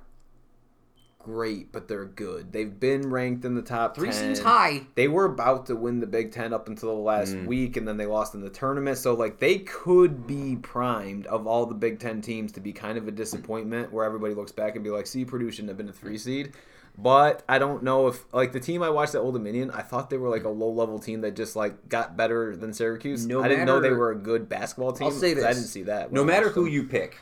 [1.18, 2.52] great, but they're good.
[2.52, 4.14] They've been ranked in the top three 10.
[4.14, 4.82] seems high.
[4.96, 7.46] They were about to win the Big Ten up until the last Mm.
[7.46, 8.98] week, and then they lost in the tournament.
[8.98, 12.98] So, like, they could be primed of all the Big Ten teams to be kind
[12.98, 15.88] of a disappointment where everybody looks back and be like, see, Purdue shouldn't have been
[15.88, 16.52] a three seed.
[16.98, 20.10] But I don't know if like the team I watched at Old Dominion, I thought
[20.10, 23.26] they were like a low level team that just like got better than Syracuse.
[23.26, 25.06] No I didn't know they were a good basketball team.
[25.06, 26.12] I'll say this: I didn't see that.
[26.12, 27.18] No matter who you pick,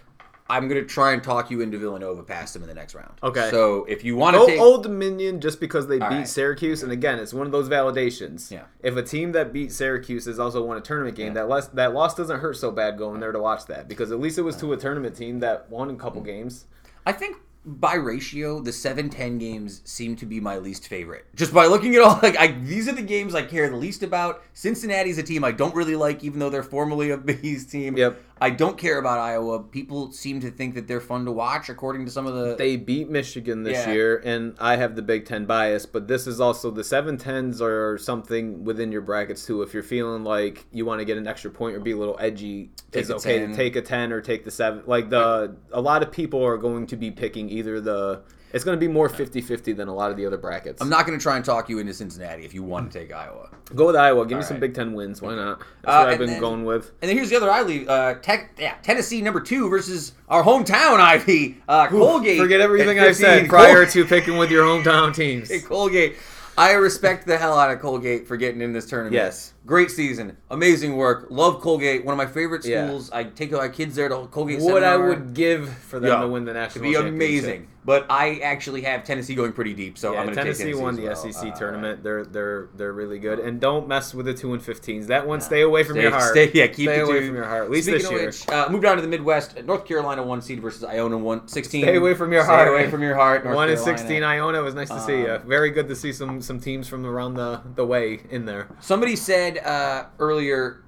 [0.50, 3.12] I'm gonna try and talk you into Villanova past them in the next round.
[3.22, 3.48] Okay.
[3.50, 6.28] So if you want to take, Old Dominion just because they beat right.
[6.28, 8.50] Syracuse, and again, it's one of those validations.
[8.50, 8.64] Yeah.
[8.82, 11.94] If a team that beat Syracuse has also won a tournament game, that loss that
[11.94, 14.56] loss doesn't hurt so bad going there to watch that because at least it was
[14.56, 16.26] to a tournament team that won a couple mm.
[16.26, 16.66] games.
[17.06, 21.26] I think by ratio, the 7-10 games seem to be my least favorite.
[21.34, 24.02] Just by looking at all, like I, these are the games I care the least
[24.02, 24.42] about.
[24.54, 27.96] Cincinnati's a team I don't really like, even though they're formerly a Big East team.
[27.96, 28.20] Yep.
[28.42, 29.62] I don't care about Iowa.
[29.62, 32.56] People seem to think that they're fun to watch, according to some of the.
[32.56, 33.92] They beat Michigan this Yeah.
[33.92, 37.60] year, and I have the Big Ten bias, but this is also the seven tens
[37.60, 39.60] are something within your brackets too.
[39.60, 42.16] If you're feeling like you want to get an extra point or be a little
[42.18, 43.50] edgy, Take it's okay 10.
[43.50, 44.84] to take a ten or take the seven.
[44.86, 48.22] Like the a lot of people are going to be picking either the.
[48.52, 50.82] It's going to be more 50-50 than a lot of the other brackets.
[50.82, 53.12] I'm not going to try and talk you into Cincinnati if you want to take
[53.14, 53.48] Iowa.
[53.76, 54.24] Go with Iowa.
[54.26, 54.58] Give me All some.
[54.58, 55.22] Big Ten wins.
[55.22, 55.60] Why not?
[55.60, 56.90] That's Uh, what I've been then- going with.
[57.00, 57.88] And then here's the other I leave.
[57.88, 62.40] Uh, tech, yeah, Tennessee number two versus our hometown Ivy, uh, Colgate.
[62.40, 65.48] Forget everything I've said prior to picking with your hometown teams.
[65.48, 66.16] Hey, Colgate.
[66.58, 69.14] I respect the hell out of Colgate for getting in this tournament.
[69.14, 69.54] Yes.
[69.66, 70.36] Great season.
[70.50, 71.26] Amazing work.
[71.30, 72.04] Love Colgate.
[72.04, 72.86] One of my favorite Yeah.
[72.86, 73.10] schools.
[73.12, 76.20] I take my kids there to Colgate What I would give for them Yeah.
[76.20, 76.84] to win the national.
[76.84, 77.68] It'd be amazing.
[77.82, 80.64] But I actually have Tennessee going pretty deep, so Yeah, I'm going to take Tennessee
[80.64, 81.16] Tennessee won the well.
[81.16, 82.02] SEC Uh, tournament.
[82.02, 85.06] They're they're they're really good, and don't mess with the two and fifteens.
[85.06, 86.30] That one, stay away from Stay, your heart.
[86.30, 87.26] stay, yeah, keep stay away two.
[87.28, 87.64] from your heart.
[87.64, 88.26] At least Speaking this year.
[88.26, 89.64] which, uh, move down to the Midwest.
[89.64, 91.82] North Carolina one seed versus Iona one sixteen.
[91.84, 92.68] Stay away from your Stay heart.
[92.68, 93.44] away from your heart.
[93.44, 94.58] North one and sixteen, Iona.
[94.60, 95.30] It was nice to see you.
[95.32, 98.68] Um, Very good to see some some teams from around the the way in there.
[98.80, 100.82] Somebody said uh, earlier,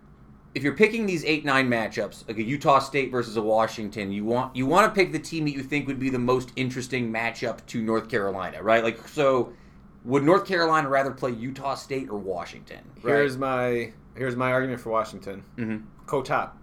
[0.55, 4.25] if you're picking these eight nine matchups, like a Utah State versus a Washington, you
[4.25, 7.13] want you want to pick the team that you think would be the most interesting
[7.13, 8.85] matchup to North Carolina, right?
[8.85, 9.53] Like so,
[10.05, 12.81] would North Carolina rather play Utah State or Washington?
[13.03, 13.13] Right?
[13.15, 15.43] Here's my here's my argument for Washington.
[15.57, 15.85] Mhm.
[16.07, 16.59] Coach Hop,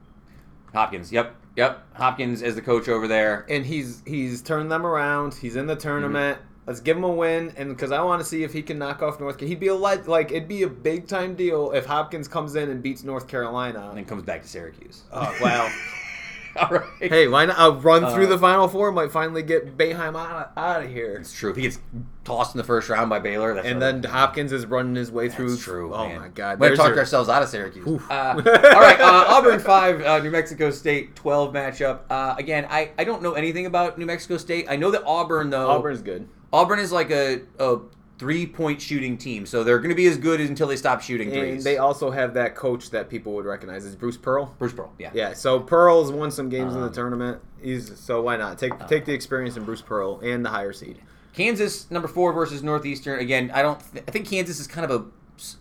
[0.73, 1.11] Hopkins.
[1.11, 1.83] Yep, yep.
[1.93, 3.45] Hopkins as the coach over there.
[3.49, 5.33] and he's he's turned them around.
[5.33, 6.37] He's in the tournament.
[6.37, 6.48] Mm-hmm.
[6.69, 9.01] Let's give him a win, and because I want to see if he can knock
[9.01, 9.39] off North.
[9.39, 9.47] Carolina.
[9.49, 12.69] He'd be a like like it'd be a big time deal if Hopkins comes in
[12.69, 13.87] and beats North Carolina.
[13.89, 15.01] And then comes back to Syracuse.
[15.11, 15.73] Oh wow.
[16.55, 16.83] All right.
[16.99, 17.55] Hey, why not?
[17.57, 21.15] A run through Uh, the Final Four might finally get Boeheim out, out of here.
[21.19, 21.49] It's true.
[21.49, 21.79] If he gets
[22.23, 25.27] tossed in the first round by Baylor, that's And then Hopkins is running his way
[25.27, 25.57] through.
[25.57, 25.91] True.
[25.95, 26.21] Oh man.
[26.21, 26.59] my God!
[26.59, 27.87] We There's talked your- ourselves out of Syracuse.
[27.87, 32.01] Uh, all right, uh, Auburn five, uh, New Mexico State twelve matchup.
[32.11, 34.67] Uh, again, I, I don't know anything about New Mexico State.
[34.69, 35.67] I know that Auburn though.
[35.71, 36.27] Auburn's good.
[36.51, 37.77] Auburn is like a, a
[38.17, 41.01] three point shooting team, so they're going to be as good as until they stop
[41.01, 43.85] shooting And they also have that coach that people would recognize.
[43.85, 44.53] Is Bruce Pearl?
[44.59, 45.11] Bruce Pearl, yeah.
[45.13, 45.33] Yeah.
[45.33, 47.41] So Pearl's won some games in Um, the tournament.
[47.61, 50.99] He's so why not take take the experience in Bruce Pearl and the higher seed.
[51.33, 53.19] Kansas number four versus Northeastern.
[53.19, 53.79] Again, I don't.
[53.93, 55.11] Th- I think Kansas is kind of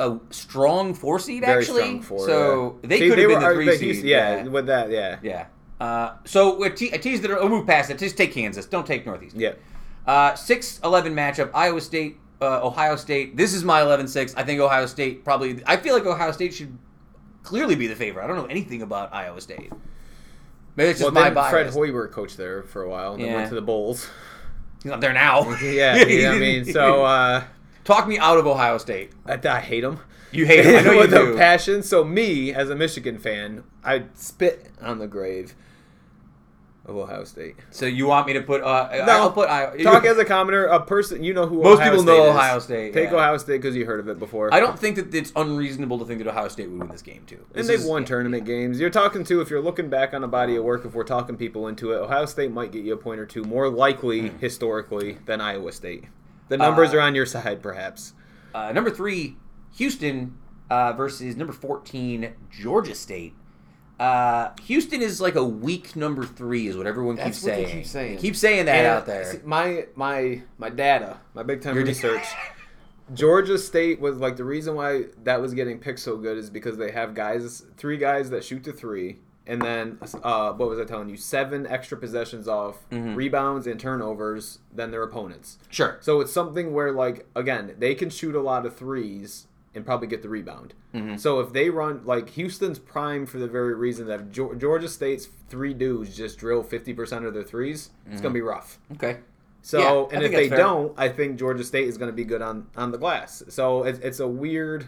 [0.00, 1.82] a, a strong four seed Very actually.
[1.82, 2.88] strong for so yeah.
[2.88, 3.94] they See, could have been the three but seed.
[3.96, 5.46] he's- Yeah, with that, yeah, Yeah.
[5.80, 7.30] Uh, so te- I teased it.
[7.30, 7.98] I'll move past it.
[7.98, 8.66] Just take Kansas.
[8.66, 9.36] Don't take Northeast.
[9.36, 9.52] yeah.
[10.08, 10.80] Uh, 6-11
[11.12, 11.50] matchup.
[11.54, 13.36] Iowa State, uh, Ohio State.
[13.36, 14.32] This is my 11-6.
[14.38, 15.62] I think Ohio State probably.
[15.66, 16.76] I feel like Ohio State should
[17.42, 18.24] clearly be the favorite.
[18.24, 19.70] I don't know anything about Iowa State.
[20.76, 21.50] Maybe it's Well, just my then bias.
[21.50, 23.12] Fred Hoiberg coached there for a while.
[23.14, 23.36] And then Yeah.
[23.36, 24.08] went to the Bulls.
[24.82, 25.50] He's not there now.
[25.62, 27.42] yeah, yeah, I mean, so uh,
[27.84, 29.12] talk me out of Ohio State.
[29.26, 30.00] I, I hate them.
[30.30, 30.76] You hate them.
[30.76, 31.34] I know you with do.
[31.34, 31.82] a passion.
[31.82, 35.54] So me, as a Michigan fan, I spit on the grave
[36.88, 37.54] of Ohio State.
[37.70, 38.62] So you want me to put?
[38.62, 39.76] Uh, No, I'll put Iowa.
[39.82, 42.30] Talk as a commoner, a person you know who Most Ohio people State know is.
[42.34, 43.16] Ohio State, Take yeah.
[43.16, 44.52] Ohio State because you heard of it before.
[44.52, 47.22] I don't think that it's unreasonable to think that Ohio State would win this game
[47.26, 47.44] too.
[47.54, 48.80] And they've is- won tournament games.
[48.80, 50.84] You're talking to if you're looking back on a body of work.
[50.84, 53.44] If we're talking people into it, Ohio State might get you a point or two
[53.44, 56.04] more likely historically than Iowa State.
[56.48, 58.14] The numbers Uh, are on your side, perhaps.
[58.54, 59.36] Uh, number three,
[59.76, 60.38] Houston
[60.70, 63.34] uh, versus number fourteen, Georgia State.
[63.98, 67.64] Uh, Houston is like a weak number three, is what everyone keeps That's what they
[67.64, 67.76] saying.
[67.76, 68.16] keep saying.
[68.16, 69.24] They keep saying that And, out there.
[69.24, 72.24] see, My my my data, my big time Your research.
[73.14, 76.76] Georgia State was like the reason why that was getting picked so good is because
[76.76, 80.84] they have guys, three guys that shoot the three, and then uh, what was I
[80.84, 81.16] telling you?
[81.16, 83.14] Seven extra possessions off Mm-hmm.
[83.14, 85.58] rebounds and turnovers than their opponents.
[85.70, 85.96] Sure.
[86.00, 90.08] So it's something where like again they can shoot a lot of threes and probably
[90.08, 90.74] get the rebound.
[90.94, 91.16] Mm-hmm.
[91.16, 95.28] So if they run like Houston's prime for the very reason that Geor- Georgia State's
[95.48, 98.78] three dudes just drill fifty percent of their 3s it's gonna be rough.
[98.94, 99.18] Okay.
[99.62, 100.10] So Mm-hmm.
[100.12, 100.58] Yeah, and if they fair.
[100.58, 103.42] don't, I think Georgia State is gonna be good on on the glass.
[103.48, 104.86] So it's it's a weird.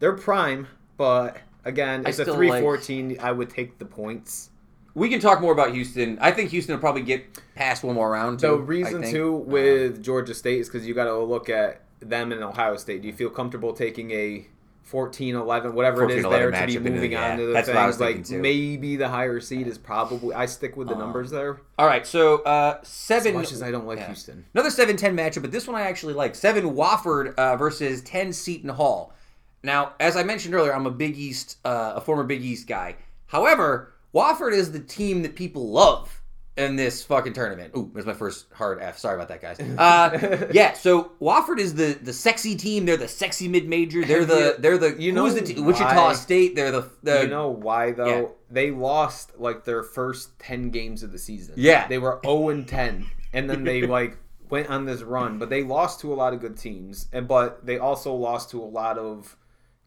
[0.00, 3.10] They're prime, but again, it's a three fourteen.
[3.10, 4.50] like- I would take the points.
[4.94, 6.18] we can talk more about Houston.
[6.20, 8.40] I think Houston will probably get past one more round.
[8.40, 11.48] The too, I reason too Uh, with Georgia State is because you got to look
[11.48, 13.02] at them and Ohio State.
[13.02, 14.46] Do you feel comfortable taking a
[14.90, 17.76] 14-11, whatever it is 14-11 there to be moving yeah, on to the that's what
[17.76, 18.30] I was things?
[18.30, 18.42] Like too.
[18.42, 20.34] maybe the higher seed is probably.
[20.34, 21.60] I stick with the Um, numbers there.
[21.78, 23.34] all right, so uh, As seven.
[23.34, 24.06] much as I don't like yeah.
[24.06, 24.44] Houston.
[24.54, 26.34] Another 7 10 matchup, but this one I actually like.
[26.34, 29.14] 7 Wofford uh, versus 10 Seton Hall.
[29.62, 32.96] Now, as I mentioned earlier, I'm a Big East, uh, a former Big East guy.
[33.26, 36.19] However, Wofford is the team that people love
[36.60, 37.72] in this fucking tournament.
[37.76, 38.98] Ooh, there's my first hard F.
[38.98, 39.58] Sorry about that, guys.
[39.60, 42.86] Uh, yeah, so Wofford is the the sexy team.
[42.86, 44.04] They're the sexy mid major.
[44.04, 46.54] They're the they're the You know the te- Wichita State.
[46.54, 48.06] They're the, the you know why though?
[48.06, 48.26] yeah.
[48.52, 51.54] They lost like their first 10 games of the season.
[51.56, 51.86] Yeah.
[51.86, 54.18] They were 0 and 10 and then they like
[54.48, 57.06] went on this run, but they lost to a lot of good teams.
[57.12, 59.36] And but they also lost to a lot of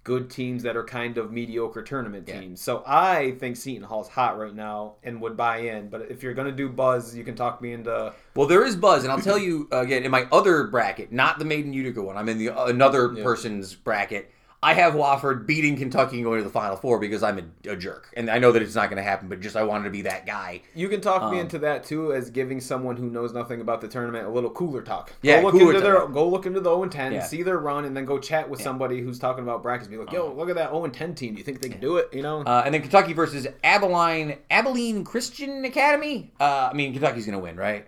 [0.04, 2.42] good teams that are kind of mediocre tournament Yeah.
[2.42, 2.60] teams.
[2.62, 5.88] So I think Seton Hall's hot right now and would buy in.
[5.90, 9.04] But if you're gonna do buzz, you can talk me into Well, there is buzz,
[9.04, 12.02] and I'll tell you uh, again in my other bracket, not the Made in Utica
[12.02, 12.18] one.
[12.18, 13.24] I'm in the another Yeah.
[13.24, 14.30] person's bracket.
[14.64, 17.76] I have Wofford beating Kentucky and going to the Final Four because I'm a, a
[17.76, 19.28] jerk, and I know that it's not going to happen.
[19.28, 20.62] But just I wanted to be that guy.
[20.74, 23.82] You can talk me Um, into that too, as giving someone who knows nothing about
[23.82, 25.12] the tournament a little cooler talk.
[25.22, 27.24] Yeah, go look cooler into their go look into the 0 and 10, Yeah.
[27.24, 29.88] see their run, and then go chat with somebody who's talking about brackets.
[29.90, 31.34] Be like, yo, look at that 0 and 10 team.
[31.34, 32.10] Do you think they can do it?
[32.14, 36.32] You know, Uh, and then Kentucky versus Abilene Abilene Christian Academy.
[36.40, 37.86] Uh, I mean, Kentucky's going to win, right?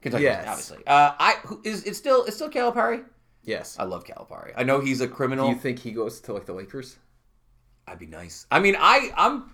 [0.00, 0.46] Kentucky, Yes.
[0.48, 0.78] obviously.
[0.86, 3.04] Uh, I who- is it's still it's still Calipari.
[3.42, 3.76] Yes.
[3.78, 4.52] I love Calipari.
[4.56, 5.48] I know he's a criminal.
[5.48, 6.96] Do you think he goes to like the Lakers?
[7.86, 8.46] I'd be nice.
[8.50, 9.52] I mean, I I'm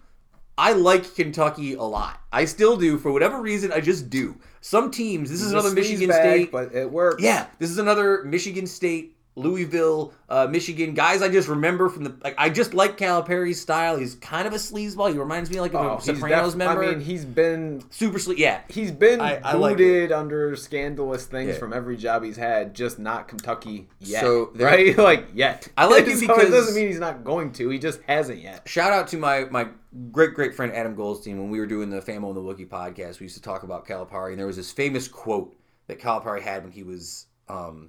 [0.59, 2.21] I like Kentucky a lot.
[2.33, 3.73] I still do for whatever reason.
[3.73, 4.37] I just do.
[4.61, 5.31] Some teams.
[5.31, 6.53] This is another Michigan bag, State.
[6.53, 7.23] but it works.
[7.23, 11.23] Yeah, this is another Michigan State, Louisville, uh, Michigan guys.
[11.23, 12.35] I just remember from the like.
[12.39, 13.97] I just like Calipari's style.
[13.97, 15.13] He's kind of a sleazeball.
[15.13, 16.85] He reminds me like of Oh, a Sopranos def- member.
[16.85, 18.39] I mean, he's been Super sleaze.
[18.39, 21.59] Yeah, he's been I- I like booted under scandalous things Yeah.
[21.59, 24.21] from every job he's had, just not Kentucky yet.
[24.23, 25.69] So right, like yet.
[25.77, 27.69] I like it So because- it doesn't mean he's not going to.
[27.71, 28.69] He just hasn't yet.
[28.69, 29.69] shout out to my my
[30.13, 33.21] great great friend Adam Goldstein when we were doing the Famo and the Wookie podcast.
[33.21, 35.55] We used to talk about Calipari, and there was this famous quote
[35.87, 37.89] that Calipari had when he was um,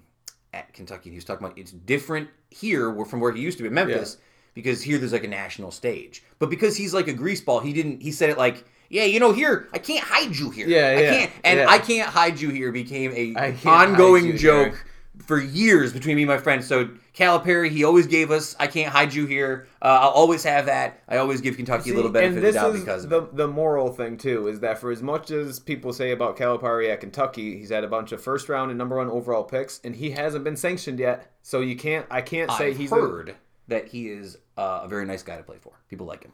[0.53, 1.09] at Kentucky.
[1.09, 3.67] And he was talking about it's different here where- from where he used to be
[3.67, 4.17] in Memphis
[4.53, 8.01] because here there's like a national stage, but because he's like a greaseball, he didn't.
[8.01, 8.65] He said it like.
[8.91, 10.67] Yeah, you know, here I can't hide you here.
[10.67, 11.69] Yeah, I yeah, can't, and yeah.
[11.69, 14.85] I can't hide you here became a ongoing joke here.
[15.27, 16.65] for years between me and my friends.
[16.67, 20.67] So Calipari, he always gave us, "I can't hide you here." Uh, I'll always have
[20.67, 21.01] that.
[21.07, 23.23] I always give Kentucky a little See, benefit and of the doubt because of the
[23.23, 23.35] it.
[23.35, 26.99] the moral thing too is that for as much as people say about Calipari at
[26.99, 30.11] Kentucky, he's had a bunch of first round and number one overall picks, and he
[30.11, 31.31] hasn't been sanctioned yet.
[31.41, 33.35] So you can't, I can't say I've he's heard
[33.67, 35.73] that he is uh, a very nice guy to play for.
[35.89, 36.33] People like him.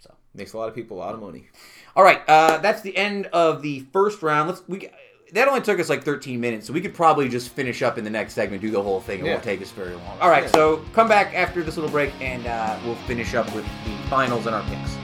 [0.00, 1.48] So, makes a lot of people a lot of money.
[1.96, 4.48] all right, uh, that's the end of the first round.
[4.48, 4.88] Let's we.
[5.32, 8.04] That only took us like 13 minutes, so we could probably just finish up in
[8.04, 9.20] the next segment, do the whole thing.
[9.20, 9.32] It Yeah.
[9.32, 10.18] won't take us very long.
[10.20, 10.50] All right, Yeah.
[10.52, 14.46] so come back after this little break, and uh, we'll finish up with the finals
[14.46, 14.96] and our picks.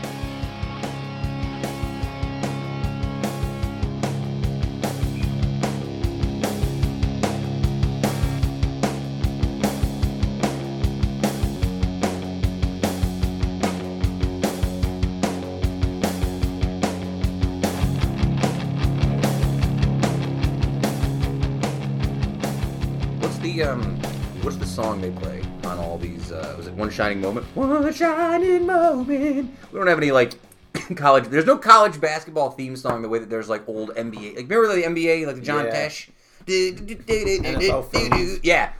[25.14, 26.32] They play on all these?
[26.32, 27.46] Uh, was it One Shining Moment?
[27.54, 29.50] One Shining Moment.
[29.72, 30.32] We don't have any like
[30.96, 31.24] college.
[31.24, 34.36] There's no college basketball theme song the way that there's like old NBA.
[34.36, 35.86] Like remember the NBA, like the John Yeah.
[35.86, 36.08] Tesh.
[36.46, 38.40] NFL.
[38.42, 38.72] Yeah.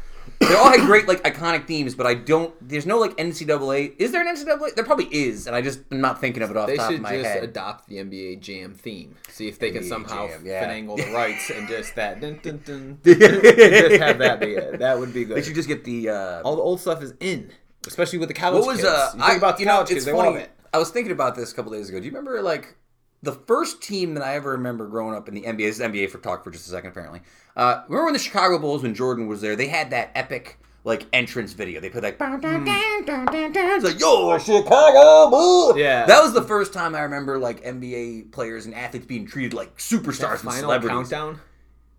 [0.51, 2.53] They all had great like iconic themes, but I don't.
[2.67, 3.95] There's no like NCAA.
[3.99, 4.75] Is there an NCAA?
[4.75, 6.89] There probably is, and I just am not thinking of it off the They top
[6.91, 7.45] of should my just head.
[7.45, 9.15] adopt the NBA Jam theme.
[9.29, 10.67] See if they can somehow Jam, yeah.
[10.69, 12.21] finagle the rights and just that.
[12.21, 14.79] Dun, dun, dun, just have that be it.
[14.81, 15.37] That would be good.
[15.37, 16.09] They should just get the.
[16.11, 17.51] Uh, All the old stuff is in,
[17.87, 18.89] especially with the college What was kids.
[18.89, 19.13] uh?
[19.17, 20.39] you think about the you know, kids, it's they funny.
[20.41, 20.51] it.
[20.73, 21.99] I was thinking about this a couple days ago.
[21.99, 22.77] Do you remember like
[23.23, 25.59] the first team that I ever remember growing up in the NBA?
[25.59, 27.21] This is NBA for talk for just a second, apparently.
[27.57, 31.07] Uh, remember when the Chicago Bulls, when Jordan was there, they had that epic like
[31.13, 31.81] entrance video.
[31.81, 35.77] They put like, it's like yo Chicago Bulls.
[35.77, 36.07] Yeah.
[36.07, 39.77] that was the first time I remember like NBA players and athletes being treated like
[39.77, 41.11] superstars That and final celebrities.
[41.11, 41.41] countdown.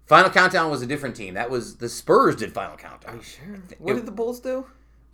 [0.08, 1.36] Final Countdown was a different team.
[1.36, 3.14] That was the Spurs did Final Countdown.
[3.14, 3.46] Are you Sure.
[3.78, 4.66] What did the Bulls do?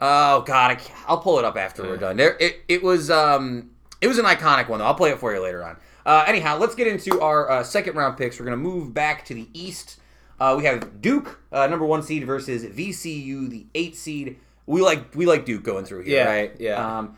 [0.02, 2.18] Oh God, I, I'll pull it up after we're done.
[2.18, 4.86] There, it, it was um, it was an iconic one though.
[4.86, 5.78] I'll play it for you later on.
[6.08, 8.40] Uh, anyhow, let's get into our uh, second round picks.
[8.40, 10.00] We're gonna move back to the East.
[10.40, 14.38] Uh, we have Duke, uh, number one seed, versus VCU, the eight seed.
[14.66, 16.56] We like we like Duke going through here, Yeah, right?
[16.60, 16.98] yeah.
[17.00, 17.18] Um,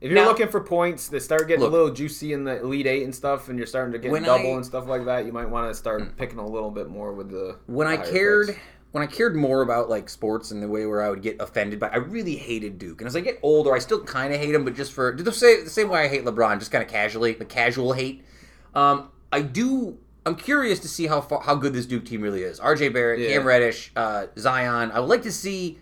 [0.00, 1.70] If you're Now- looking for points they start getting Look.
[1.70, 4.52] a little juicy in the Elite Eight and stuff, and you're starting to get double
[4.52, 7.12] I- and stuff like that, you might want to start picking a little bit more
[7.12, 7.56] with the.
[7.66, 8.58] when I cared picks.
[8.94, 11.80] When I cared more about like sports and the way where I would get offended
[11.80, 13.00] by I really hated Duke.
[13.00, 15.32] And as I get older, I still kind of hate him, but just for the
[15.32, 18.24] same the same way I hate LeBron, just kind of casually, the casual hate.
[18.72, 19.98] Um, I do.
[20.24, 22.60] I'm curious to see how far, how good this Duke team really is.
[22.60, 22.90] R.J.
[22.90, 23.30] Barrett, Yeah.
[23.34, 24.92] Cam Reddish, uh, Zion.
[24.92, 25.80] I would like to see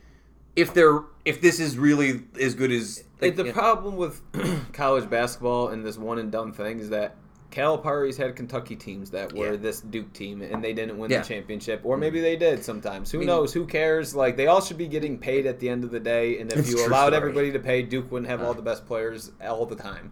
[0.56, 3.52] if they're if this is really as good as Like, the yeah.
[3.52, 4.22] problem with
[4.72, 7.14] college basketball and this one and done thing is that
[7.52, 9.56] Calipari's had Kentucky teams that were Yeah.
[9.56, 11.20] this Duke team and they didn't win Yeah.
[11.20, 13.12] the championship, or maybe they did sometimes.
[13.12, 13.52] Who mean- knows?
[13.52, 14.14] Who cares?
[14.16, 16.68] Like they all should be getting paid at the end of the day, and if
[16.68, 17.16] you allowed story.
[17.16, 20.10] everybody to pay, Duke wouldn't have all the best players all the time.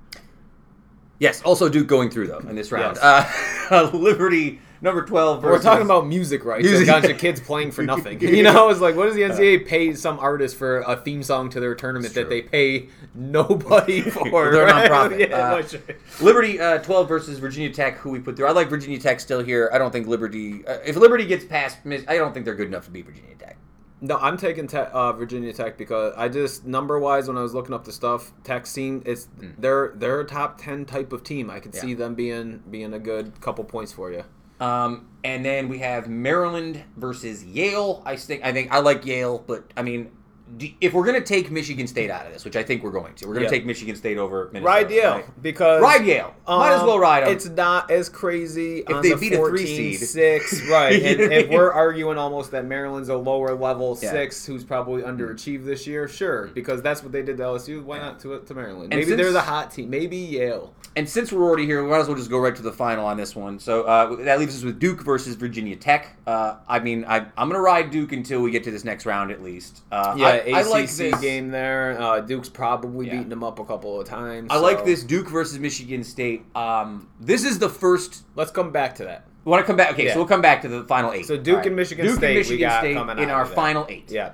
[1.18, 2.96] Yes, also Duke going through though in this round.
[3.02, 3.70] Yes.
[3.70, 5.42] Uh, Liberty number twelve.
[5.42, 6.64] We're talking about music rights.
[6.66, 6.88] Music-.
[6.88, 8.20] A bunch of kids playing for nothing.
[8.40, 11.50] You know, it's like, what does the NCAA pay some artist for a theme song
[11.50, 14.50] to their tournament that they pay nobody for?
[14.52, 14.90] They're right?
[14.90, 15.28] nonprofit.
[15.30, 15.76] Yeah, Uh, which-
[16.20, 18.46] Liberty uh, 12 versus Virginia Tech, who we put through.
[18.46, 19.70] I like Virginia Tech still here.
[19.72, 20.64] I don't think Liberty.
[20.66, 23.56] Uh, if Liberty gets past, I don't think they're good enough to beat Virginia Tech.
[24.02, 27.52] No, I'm taking te- uh, Virginia Tech because I just number wise when I was
[27.52, 29.28] looking up the stuff, Tech seemed it's
[29.58, 31.50] they're they're a top ten type of team.
[31.50, 31.74] I could Mm.
[31.74, 31.80] Yeah.
[31.82, 34.24] see them being being a good couple points for you.
[34.60, 38.02] Um, and then we have Maryland versus Yale.
[38.04, 40.10] I think I think I like Yale, but I mean,
[40.56, 43.14] do, if we're gonna take Michigan State out of this, which I think we're going
[43.14, 43.50] to, we're gonna Yeah.
[43.50, 44.66] take Michigan State over Minnesota.
[44.66, 45.42] Ride Yale right?
[45.42, 46.34] because Ride Yale.
[46.48, 47.32] Might as um, well ride 'em.
[47.32, 50.00] It's not as crazy if they the beat a three seed.
[50.00, 50.92] six, right?
[51.02, 54.10] And if we're arguing almost that Maryland's a lower level Yeah.
[54.10, 57.82] six, who's probably underachieved this year, sure, because that's what they did to LSU.
[57.82, 58.92] Why not to to Maryland?
[58.92, 59.90] And Maybe they're the hot team.
[59.90, 60.74] Maybe Yale.
[60.96, 63.06] And since we're already here, we might as well just go right to the final
[63.06, 63.60] on this one.
[63.60, 66.16] So uh, that leaves us with Duke versus Virginia Tech.
[66.26, 69.06] Uh, I mean, I, I'm going to ride Duke until we get to this next
[69.06, 69.82] round at least.
[69.92, 72.00] Uh, Yeah, I, ACC I like this game there.
[72.00, 73.12] Uh, Duke's probably Yeah.
[73.14, 74.48] beating them up a couple of times.
[74.50, 76.44] I like this Duke versus Michigan State.
[76.56, 78.24] Um, this is the first.
[78.36, 79.26] Let's come back to that.
[79.44, 79.92] We Want to come back?
[79.92, 80.12] Okay, Yeah.
[80.12, 81.26] so we'll come back to the final eight.
[81.26, 84.10] So Duke All and Michigan Duke State and we Michigan State in our final eight.
[84.10, 84.32] Yeah.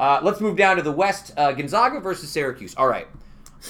[0.00, 1.32] Uh, let's move down to the West.
[1.36, 2.74] Uh, Gonzaga versus Syracuse.
[2.76, 3.06] All right,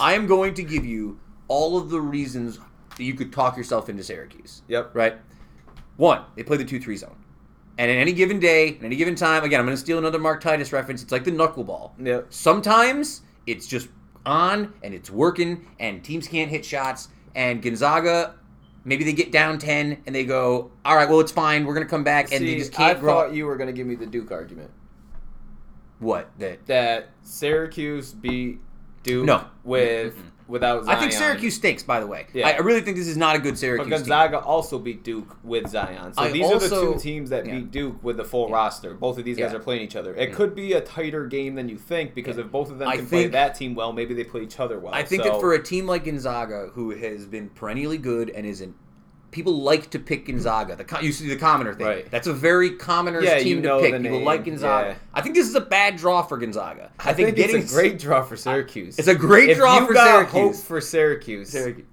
[0.01, 1.19] I am going to give you
[1.49, 2.59] all of the reasons
[2.97, 4.63] that you could talk yourself into Syracuse.
[4.69, 4.91] Yep.
[4.95, 5.15] Right.
[5.97, 7.17] One, they play the two-three zone,
[7.79, 10.19] and in any given day, in any given time, again, I'm going to steal another
[10.19, 11.03] Mark Titus reference.
[11.03, 11.93] It's like the knuckleball.
[11.99, 12.27] Yep.
[12.31, 13.89] Sometimes it's just
[14.25, 17.09] on and it's working, and teams can't hit shots.
[17.35, 18.35] And Gonzaga,
[18.85, 21.65] maybe they get down ten and they go, "All right, well, it's fine.
[21.67, 23.13] We're going to come back," and they just can't I grow.
[23.13, 24.71] thought you were going to give me the Duke argument
[25.99, 26.67] what that?
[26.67, 28.61] that Syracuse beat
[29.03, 29.47] Duke No.
[29.65, 30.15] with
[30.49, 30.97] without Zion.
[30.97, 31.83] I think Syracuse stinks.
[31.83, 32.49] By the way, Yeah.
[32.49, 33.91] I, I really think this is not a good Syracuse team.
[33.91, 36.13] But Gonzaga also beat Duke with Zion.
[36.13, 37.57] So I these are the two teams that yeah.
[37.57, 38.95] beat Duke with the full roster.
[38.95, 39.59] Both of these guys Yeah.
[39.59, 40.15] are playing each other.
[40.15, 40.35] It mm.
[40.35, 42.45] could be a tighter game than you think because Yeah.
[42.45, 44.61] if both of them I can play think- that team well, maybe they play each
[44.61, 44.95] other well.
[44.95, 48.47] I think So- that for a team like Gonzaga, who has been perennially good and
[48.47, 48.75] isn't,
[49.37, 50.75] people like to pick Gonzaga.
[50.77, 51.87] The you see the commoner thing.
[51.87, 52.11] Right.
[52.11, 54.03] That's a very commoner's Yeah, team you to pick.
[54.03, 54.89] People like Gonzaga.
[54.89, 54.97] yeah.
[55.13, 56.91] I think this is a bad draw for Gonzaga.
[56.99, 58.99] I, think, getting it's a great draw for Syracuse.
[58.99, 60.33] It's a great if draw you for got Syracuse.
[60.33, 61.51] hope for Syracuse.
[61.51, 61.85] Syracuse.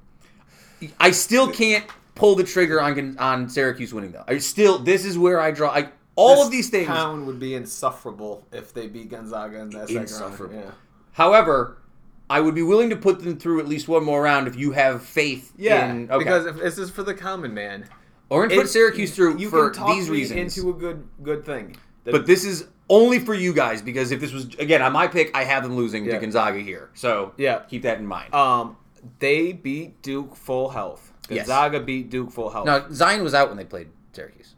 [0.99, 1.85] I still can't
[2.15, 4.23] pull the trigger on on Syracuse winning though.
[4.25, 5.69] I still this is where I draw.
[5.69, 6.87] I, all This of these things.
[6.87, 10.53] town would be insufferable if they beat Gonzaga in that second round.
[10.55, 10.71] Yeah.
[11.11, 11.77] However,
[12.29, 14.71] I would be willing to put them through at least one more round if you
[14.71, 15.53] have faith.
[15.57, 16.17] Yeah, in, okay.
[16.23, 17.85] because if this is for the common man.
[18.29, 20.57] or to put Syracuse through you for can talk these me reasons.
[20.57, 21.75] into a good good thing.
[22.05, 25.07] The- But this is only for you guys because if this was again on my
[25.07, 26.89] pick, I have them losing to Gonzaga here.
[26.95, 27.59] So Yeah.
[27.69, 28.33] keep that in mind.
[28.33, 28.77] um,
[29.19, 31.11] they beat Duke full health.
[31.29, 31.45] Yes.
[31.47, 32.65] Gonzaga beat Duke full health.
[32.65, 34.55] now Zion was out when they played Syracuse,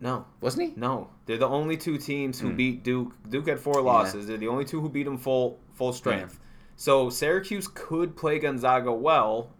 [0.00, 0.80] no, wasn't he?
[0.80, 2.56] no, they're the only two teams who Hmm.
[2.56, 3.12] beat Duke.
[3.28, 4.26] Duke had four losses.
[4.26, 6.38] They're the only two who beat them full full strength.
[6.76, 9.50] So Syracuse could play Gonzaga well,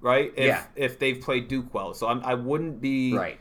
[0.00, 0.32] right?
[0.36, 0.64] If, Yeah.
[0.76, 3.38] If they've played Duke well, so I'm, I wouldn't be Right.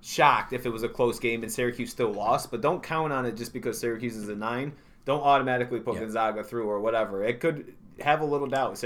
[0.00, 3.26] shocked if it was a close game and Syracuse still lost, but don't count on
[3.26, 4.72] it just because Syracuse is a nine.
[5.04, 6.00] Don't automatically put Yeah.
[6.00, 7.22] Gonzaga through or whatever.
[7.24, 8.82] It could have a little doubt.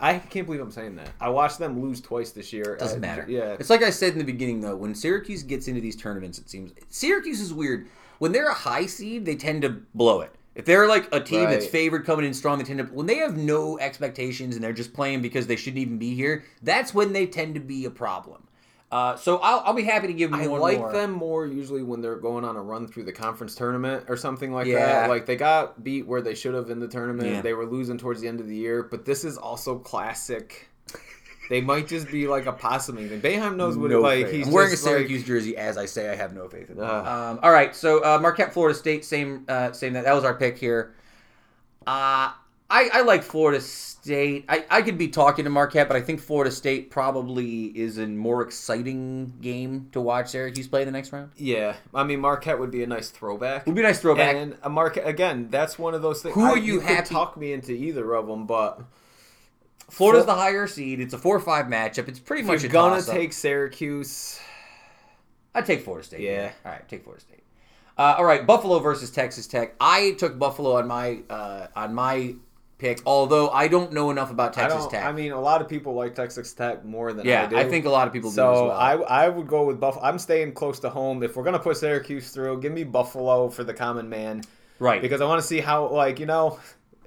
[0.00, 1.10] I can't believe I'm saying that.
[1.20, 2.76] I watched them lose twice this year.
[2.76, 3.24] Doesn't matter.
[3.28, 3.56] Yeah.
[3.60, 6.48] It's like I said in the beginning though, when Syracuse gets into these tournaments, it
[6.50, 7.86] seems Syracuse is weird.
[8.18, 10.34] When they're a high seed, they tend to blow it.
[10.54, 13.16] If they're like a team that's favored coming in strong, they tend to when they
[13.16, 16.44] have no expectations and they're just playing because they shouldn't even be here.
[16.62, 18.46] That's when they tend to be a problem.
[18.90, 20.92] Uh, so I'll, I'll be happy to give them I like more.
[20.92, 24.52] them more usually when they're going on a run through the conference tournament or something
[24.52, 24.84] like Yeah.
[24.84, 25.08] that.
[25.08, 27.30] Like they got beat where they should have in the tournament.
[27.30, 27.40] Yeah.
[27.40, 30.68] They were losing towards the end of the year, but this is also classic.
[31.52, 33.20] They might just be like a possum even.
[33.20, 34.24] Boeheim knows what No it like.
[34.26, 34.34] faith.
[34.34, 36.70] He's I'm wearing a just, like- Syracuse jersey as I say I have no faith
[36.70, 36.88] in them.
[36.88, 37.06] Ugh.
[37.06, 39.92] Um, all right, so uh, Marquette, Florida State, same, uh, same.
[39.92, 40.94] That that was our pick here.
[41.86, 42.32] Uh,
[42.70, 44.46] I, I like Florida State.
[44.48, 48.06] I, I could be talking to Marquette, but I think Florida State probably is a
[48.06, 51.32] more exciting game to watch Syracuse play the next round.
[51.36, 53.66] Yeah, I mean Marquette would be a nice throwback.
[53.66, 54.34] Would be a nice throwback.
[54.36, 55.48] And a Marquette again.
[55.50, 56.34] That's one of those things.
[56.34, 58.80] Who I- are you could happy- talk me into either of them, but
[59.92, 61.00] Florida's the higher seed.
[61.00, 62.08] It's a four or five matchup.
[62.08, 63.14] It's pretty if much you're a gonna toss-up.
[63.14, 64.40] take Syracuse.
[65.54, 66.20] I'd take Florida State.
[66.20, 66.50] Yeah.
[66.64, 67.42] All right, take Florida State.
[67.98, 69.74] Uh, all right, Buffalo versus Texas Tech.
[69.78, 72.34] I took Buffalo on my uh, on my
[72.78, 74.90] pick, although I don't know enough about Texas don't.
[74.92, 75.04] Tech.
[75.04, 77.56] I mean, a lot of people like Texas Tech more than yeah, I do.
[77.58, 78.70] I think a lot of people do as So well.
[78.72, 80.04] I I would go with Buffalo.
[80.06, 81.22] I'm staying close to home.
[81.22, 84.42] If we're gonna put Syracuse through, give me Buffalo for the common man
[84.78, 85.02] right.
[85.02, 86.58] because I want to see how like you know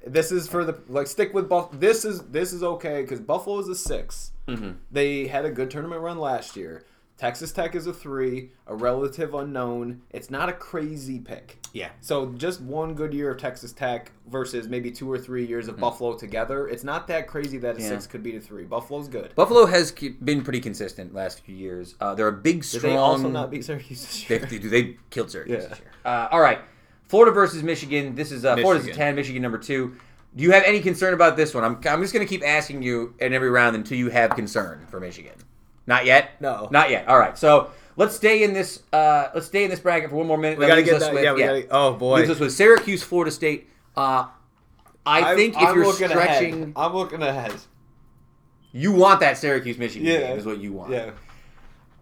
[0.05, 1.69] this is for the like stick with Buff.
[1.73, 4.71] This is this is okay because Buffalo is a 6 Mm-hmm.
[4.91, 6.83] They had a good tournament run last year.
[7.17, 10.01] Texas Tech is a three, a relative unknown.
[10.11, 11.57] It's not a crazy pick.
[11.73, 11.91] yeah.
[12.01, 15.79] So just one good year of Texas Tech versus maybe two or three years of
[15.79, 16.67] Buffalo together.
[16.67, 17.81] It's not that crazy that a.
[17.81, 17.87] Yeah.
[17.87, 18.65] six could beat a three.
[18.65, 19.33] Buffalo's good.
[19.33, 21.95] Buffalo has been pretty consistent last few years.
[22.01, 24.45] Uh, they're a big, Did they also not beat Syracuse this They, year?
[24.47, 25.69] they, they killed Syracuse Yeah.
[25.69, 25.91] this year.
[26.03, 26.59] Uh, all right,
[27.07, 28.15] Florida versus Michigan.
[28.15, 29.95] This is uh, Florida's a ten, Michigan number two.
[30.35, 31.63] Do you have any concern about this one?
[31.63, 34.85] I'm, I'm just going to keep asking you in every round until you have concern
[34.89, 35.31] for Michigan.
[35.87, 36.31] Not yet.
[36.41, 36.67] No.
[36.71, 37.07] Not yet.
[37.07, 37.37] All right.
[37.37, 38.83] So let's stay in this.
[38.91, 40.59] Uh, let's stay in this bracket for one more minute.
[40.59, 41.13] We gotta get us that.
[41.13, 41.67] with- yeah, we gotta.
[41.71, 42.17] Oh boy.
[42.17, 43.69] leaves us with Syracuse, Florida State.
[43.95, 44.25] Uh,
[45.05, 46.17] I I'm- think if I'm you're stretching,
[46.63, 46.73] ahead.
[46.75, 47.53] I'm looking ahead.
[48.71, 50.19] you want that Syracuse Michigan Yeah.
[50.21, 50.91] game is what you want.
[50.91, 51.11] Yeah.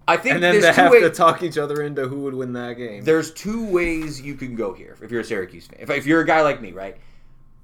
[0.07, 1.01] I think And then there's they two have ways.
[1.03, 3.03] to talk each other into who would win that game.
[3.03, 5.79] there's two ways you can go here if you're a Syracuse fan.
[5.81, 6.97] If, if you're a guy like me, right?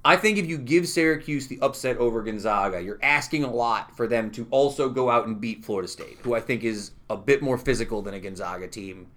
[0.02, 4.06] I think if you give Syracuse the upset over Gonzaga, you're asking a lot for
[4.06, 7.42] them to also go out and beat Florida State, who I think is a bit
[7.42, 9.08] more physical than a Gonzaga team.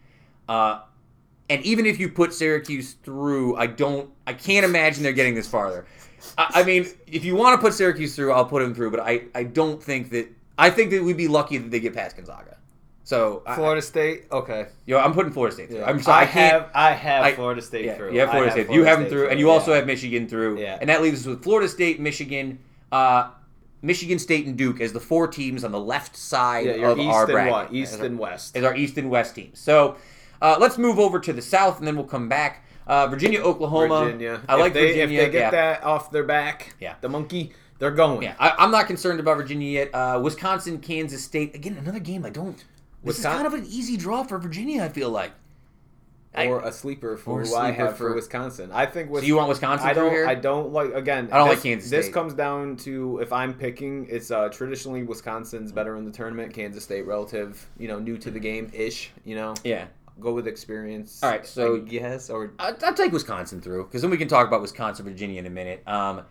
[0.49, 0.81] Uh,
[1.49, 5.47] and even if you put Syracuse through, I don't, I can't imagine they're getting this
[5.47, 5.85] farther.
[6.37, 8.99] I, I mean, if you want to put Syracuse through, I'll put them through, but
[8.99, 10.27] I, I don't think that.
[10.57, 12.57] I think that we'd be lucky that they get past Gonzaga.
[13.05, 14.25] So, I- Florida State.
[14.31, 14.67] Okay.
[14.85, 15.79] yo, I'm putting Florida State through.
[15.79, 15.89] Yeah.
[15.89, 16.69] I'm sorry, I, I have.
[16.73, 18.13] I have I- Florida State Yeah, through.
[18.13, 18.69] you have I Florida State.
[18.71, 20.59] you have them State through, and you also have Michigan through.
[20.59, 20.77] Yeah.
[20.79, 22.59] And that leaves us with Florida State, Michigan,
[22.91, 23.29] uh,
[23.81, 27.09] Michigan State, and Duke as the four teams on the left side Yeah, of East
[27.09, 27.73] our and bracket.
[27.75, 28.55] East our, and West.
[28.55, 29.59] as our East and West teams.
[29.59, 29.97] So
[30.41, 32.65] uh, let's move over to the South, and then we'll come back.
[32.87, 34.05] Uh, Virginia, Oklahoma.
[34.05, 34.41] Virginia.
[34.47, 35.19] I If like they, Virginia.
[35.19, 35.49] If they get yeah.
[35.51, 36.95] that off their back, Yeah.
[37.01, 38.23] the monkey, they're going.
[38.23, 39.89] Yeah, I, I'm not concerned about Virginia yet.
[39.93, 41.53] Uh, Wisconsin, Kansas State.
[41.55, 42.63] Again, another game I don't.
[43.03, 44.83] This is kind of an easy draw for Virginia.
[44.83, 45.31] I feel like.
[46.35, 48.71] I- Or a sleeper for Or a who I sleeper have for, for- Wisconsin.
[48.73, 50.11] I think with so you want Wisconsin I through don't.
[50.13, 50.25] here?
[50.27, 50.91] I don't like.
[50.95, 52.13] Again, I don't like this- Kansas This State.
[52.13, 56.51] comes down to if I'm picking, it's uh, traditionally Wisconsin's better in the tournament.
[56.53, 59.11] Kansas State, relative, you know, new to the game ish.
[59.25, 59.85] You know, yeah.
[60.19, 61.21] go with experience.
[61.21, 64.47] All right, so- yes, or I- I'll take Wisconsin through because then we can talk
[64.47, 65.83] about Wisconsin, Virginia in a minute.
[65.85, 66.21] Um,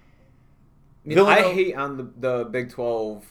[1.04, 3.24] I, mean, I Villanova- hate on the the Big Twelve,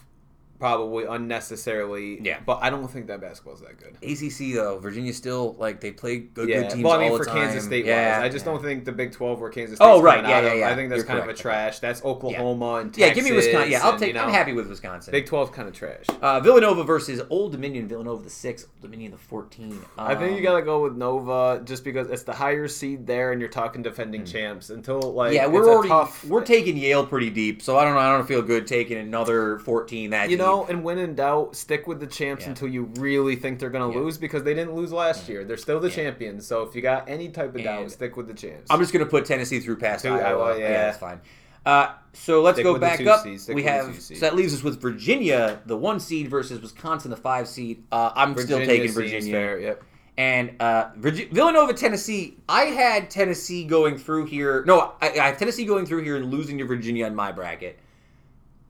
[0.62, 2.20] probably unnecessarily.
[2.22, 2.38] Yeah.
[2.46, 3.96] but I don't think that basketball's that good.
[4.02, 7.18] ACC though, Virginia still like they play good, yeah, good teams well, I mean, all
[7.18, 7.38] for the time.
[7.46, 8.52] Kansas State yeah, wise, I just yeah.
[8.52, 9.84] don't think the Big Twelve where Kansas State.
[9.84, 10.70] Oh, right, yeah, yeah, yeah.
[10.70, 11.32] I think that's You're kind correct.
[11.32, 11.78] of a trash.
[11.80, 13.72] That's Oklahoma and Yeah, give me Wisconsin.
[13.72, 14.08] Yeah, I'll and, take.
[14.08, 15.10] you know, I'm happy with Wisconsin.
[15.10, 16.06] Big 12 kind of trash.
[16.20, 17.88] uh, Villanova versus Old Dominion.
[17.88, 19.80] Villanova the six, Old Dominion the fourteen.
[19.98, 23.32] I think you Um, gotta go with Nova just because it's the higher seed there,
[23.32, 24.70] and you're talking defending champs.
[24.70, 25.32] Until like.
[25.34, 28.00] Yeah, we're already tough, we're taking Yale pretty deep, so I don't know.
[28.00, 30.44] I don't feel good taking another fourteen that You deep.
[30.52, 32.50] Know, and when in doubt, stick with the champs Yeah.
[32.50, 33.98] until you really think they're gonna Yeah.
[33.98, 35.44] lose because they didn't lose last year.
[35.44, 36.46] They're still the champions.
[36.46, 38.70] So if you got any type of doubt, stick with the champs.
[38.70, 40.18] I'm just gonna put Tennessee through past Iowa.
[40.20, 40.68] Iowa, yeah.
[40.84, 41.20] that's fine.
[41.64, 43.24] Uh, so let's Stick go back up.
[43.48, 47.46] We have so that leaves us with Virginia, the one seed, versus Wisconsin, the five
[47.46, 47.84] seed.
[47.92, 49.32] Uh, I'm still taking Virginia.
[49.32, 49.82] fair, Yep.
[50.18, 52.36] And uh, Virgi- Villanova, Tennessee.
[52.48, 54.62] I had Tennessee going through here.
[54.66, 57.78] No, I, I have Tennessee going through here and losing to Virginia in my bracket.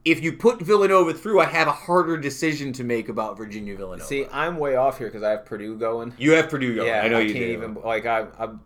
[0.05, 4.05] If you put Villanova through, I have a harder decision to make about Virginia Villanova.
[4.05, 6.12] See, I'm way off here because I have Purdue going.
[6.18, 6.88] you have Purdue going.
[6.88, 7.53] Yeah, I know you can't do.
[7.53, 8.26] even like I.
[8.38, 8.61] I'm,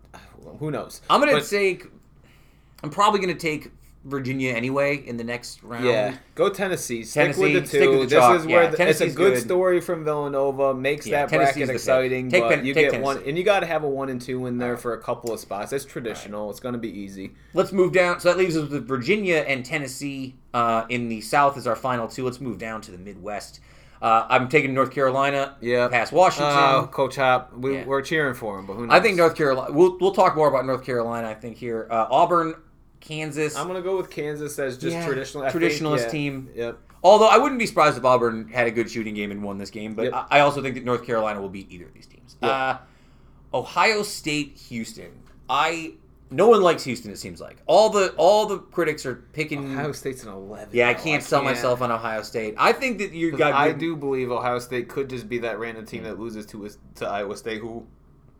[0.58, 1.02] who knows?
[1.10, 1.86] I'm gonna But- take.
[2.82, 3.70] I'm probably gonna take
[4.04, 5.84] Virginia anyway in the next round.
[5.84, 7.02] Yeah, go Tennessee.
[7.02, 7.98] Stick Tennessee, with the two.
[7.98, 9.42] with the this is where Yeah, the, it's a good, good.
[9.42, 10.72] story from Villanova.
[10.74, 12.30] Makes Yeah, that bracket exciting.
[12.30, 14.58] Take but you get one, and you got to have a one and two in
[14.58, 15.72] there for a couple of spots.
[15.72, 16.48] It's traditional.
[16.50, 17.34] It's going to be easy.
[17.52, 18.20] Let's move down.
[18.20, 22.08] So that leaves us with Virginia and Tennessee uh, in the South as our final
[22.08, 22.24] two.
[22.24, 23.60] Let's move down to the Midwest.
[24.00, 25.56] Uh, I'm taking North Carolina.
[25.60, 25.88] Yeah.
[25.88, 26.52] Past Washington.
[26.54, 27.84] Oh, Coach Hop, we, Yeah.
[27.84, 28.94] we're cheering for him, but who knows?
[28.96, 29.72] I think North Carolina.
[29.72, 31.28] We'll we'll talk more about North Carolina.
[31.28, 31.86] I think here.
[31.90, 32.54] Uh, Auburn,
[33.00, 33.56] Kansas.
[33.56, 35.44] I'm going to go with Kansas as just Yeah, traditional.
[35.44, 36.08] I think, traditionalist yeah.
[36.08, 36.50] team.
[36.54, 36.78] Yep.
[37.02, 39.70] Although I wouldn't be surprised if Auburn had a good shooting game and won this
[39.70, 40.14] game, but Yep.
[40.14, 42.36] I, I also think that North Carolina will beat either of these teams.
[42.42, 42.50] Yep.
[42.50, 42.78] Uh,
[43.54, 45.12] Ohio State, Houston.
[45.48, 45.94] I
[46.30, 47.10] no one likes Houston.
[47.10, 49.72] It seems like all the all the critics are picking.
[49.72, 50.70] Ohio State's an 11.
[50.72, 51.02] yeah, I though.
[51.02, 52.54] can't sell myself on Ohio State.
[52.58, 53.52] I think that you got.
[53.52, 57.06] I do believe Ohio State could just be that random team that loses to to
[57.06, 57.86] Iowa State, who,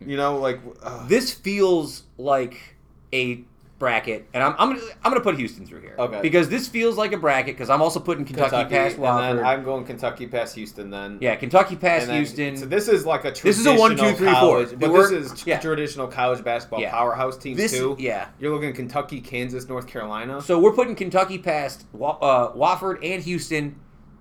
[0.01, 0.61] you know, like.
[0.83, 2.77] Uh, This feels like
[3.13, 3.45] a
[3.79, 5.95] bracket, and I'm I'm gonna I'm gonna put Houston through here.
[5.99, 6.21] Okay.
[6.23, 9.37] Because this feels like a bracket because I'm also putting Kentucky, past and Wofford.
[9.37, 10.89] then I'm going Kentucky past Houston.
[10.91, 12.57] Then yeah, Kentucky past then- Houston.
[12.57, 14.27] So this is like a This is a one, two, four.
[14.33, 15.61] college, But We're- this is yeah.
[15.61, 16.91] traditional college basketball Yeah.
[16.91, 17.97] powerhouse teams this too.
[17.99, 18.29] yeah.
[18.41, 20.41] You're looking Kentucky, Kansas, North Carolina.
[20.41, 23.77] So we're putting Kentucky past uh, Wofford and Houston.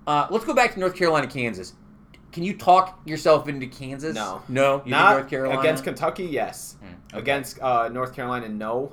[0.06, 1.72] Uh, let's go back to North Carolina, Kansas.
[2.32, 4.14] Can you talk yourself into Kansas?
[4.14, 4.42] No.
[4.48, 4.82] no.
[4.84, 6.76] You Not North Carolina against Kentucky, yes.
[6.82, 7.18] okay.
[7.18, 8.92] Against uh, North Carolina, no.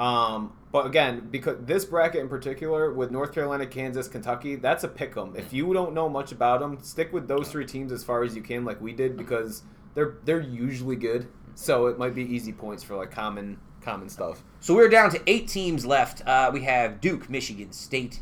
[0.00, 4.88] Um, but again, because this bracket in particular with North Carolina, Kansas, Kentucky, that's a
[4.88, 5.34] pick 'em.
[5.36, 8.34] If you don't know much about them, stick with those three teams as far as
[8.34, 9.62] you can, like we did, because
[9.94, 11.28] they're they're usually good.
[11.54, 14.42] So it might be easy points for like common common stuff.
[14.60, 16.26] So we're down to eight teams left.
[16.26, 18.20] Uh, we have Duke, Michigan State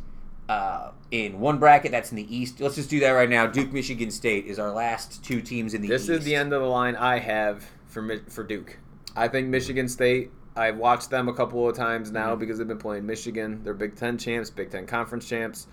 [0.48, 1.92] uh, in one bracket.
[1.92, 2.60] That's in the East.
[2.60, 3.46] Let's just do that right now.
[3.46, 6.08] Duke, Michigan State is our last two teams in the This East.
[6.08, 8.78] This is the end of the line I have for for Duke.
[9.14, 10.32] I think Michigan State.
[10.58, 12.40] I've watched them a couple of times now Mm-hmm.
[12.40, 13.60] because they've been playing Michigan.
[13.64, 15.66] They're Big Ten champs, Big Ten conference champs.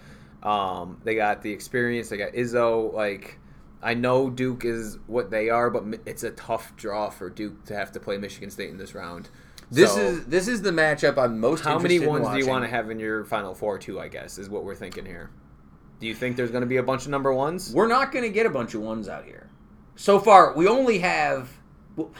[0.43, 2.09] Um, they got the experience.
[2.09, 2.93] They got Izzo.
[2.93, 3.39] Like
[3.81, 7.75] I know Duke is what they are, but it's a tough draw for Duke to
[7.75, 9.29] have to play Michigan State in this round.
[9.71, 11.63] This So, is this is the matchup I'm most.
[11.63, 13.79] how many ones do you want to have in your Final Four?
[13.79, 15.31] Too, I guess, is what we're thinking here.
[15.99, 17.73] Do you think there's going to be a bunch of number ones?
[17.73, 19.49] We're not going to get a bunch of ones out here.
[19.95, 21.49] So far, we only have.
[21.95, 22.11] well,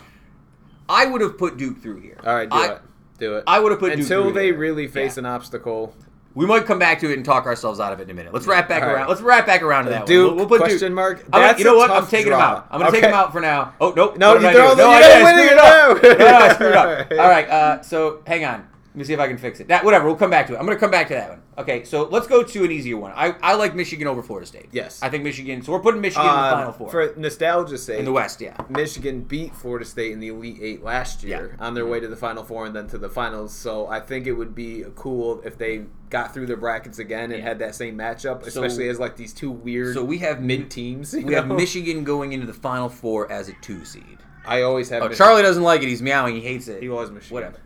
[0.89, 2.17] I would have put Duke through here.
[2.25, 2.81] All right, do I, it.
[3.19, 3.43] Do it.
[3.47, 4.57] I would have put Duke Until through they here.
[4.57, 5.21] really face Yeah.
[5.21, 5.95] an obstacle.
[6.35, 8.33] We might come back to it and talk ourselves out of it in a minute.
[8.33, 8.95] Let's wrap back All right.
[8.95, 9.07] around.
[9.07, 10.35] Let's wrap back around to that Duke, one.
[10.35, 10.95] We'll, we'll put question Duke.
[10.95, 11.31] mark.
[11.31, 11.89] Gonna- That's you know what?
[11.89, 12.37] I'm taking draw.
[12.37, 12.67] him out.
[12.71, 13.73] I'm gonna take him out for now.
[13.79, 14.17] Oh nope.
[14.17, 14.57] No, did you do?
[14.57, 15.21] don't- No, I don't did.
[15.21, 16.19] I win screwed it, it up.
[16.19, 16.25] no.
[16.25, 17.11] No, I screwed up.
[17.11, 17.49] All right.
[17.49, 18.67] Uh, so hang on.
[18.87, 19.69] Let me see if I can fix it.
[19.69, 20.05] That whatever.
[20.07, 20.57] We'll come back to it.
[20.57, 21.41] I'm gonna come back to that one.
[21.57, 21.83] Okay.
[21.85, 23.13] So let's go to an easier one.
[23.15, 24.67] I, I like Michigan over Florida State.
[24.71, 24.99] Yes.
[25.01, 25.61] I think Michigan.
[25.61, 28.41] So we're putting Michigan in the Uh, final four For nostalgia's sake, in the West.
[28.41, 28.57] Yeah.
[28.69, 32.15] Michigan beat Florida State in the Elite Eight last year on their way to the
[32.17, 33.53] Final Four and then to the finals.
[33.53, 37.39] So I think it would be cool if they got through their brackets again and
[37.41, 37.47] Yeah.
[37.49, 41.13] had that same matchup, especially as like these two weird So we have mid teams.
[41.13, 44.17] We have Michigan going into the final four as a two seed.
[44.45, 45.01] I always have.
[45.01, 45.25] Oh, Michigan.
[45.25, 45.87] Charlie doesn't like it.
[45.87, 46.35] He's meowing.
[46.35, 46.81] He hates it.
[46.81, 47.33] He loves Michigan.
[47.33, 47.57] Whatever.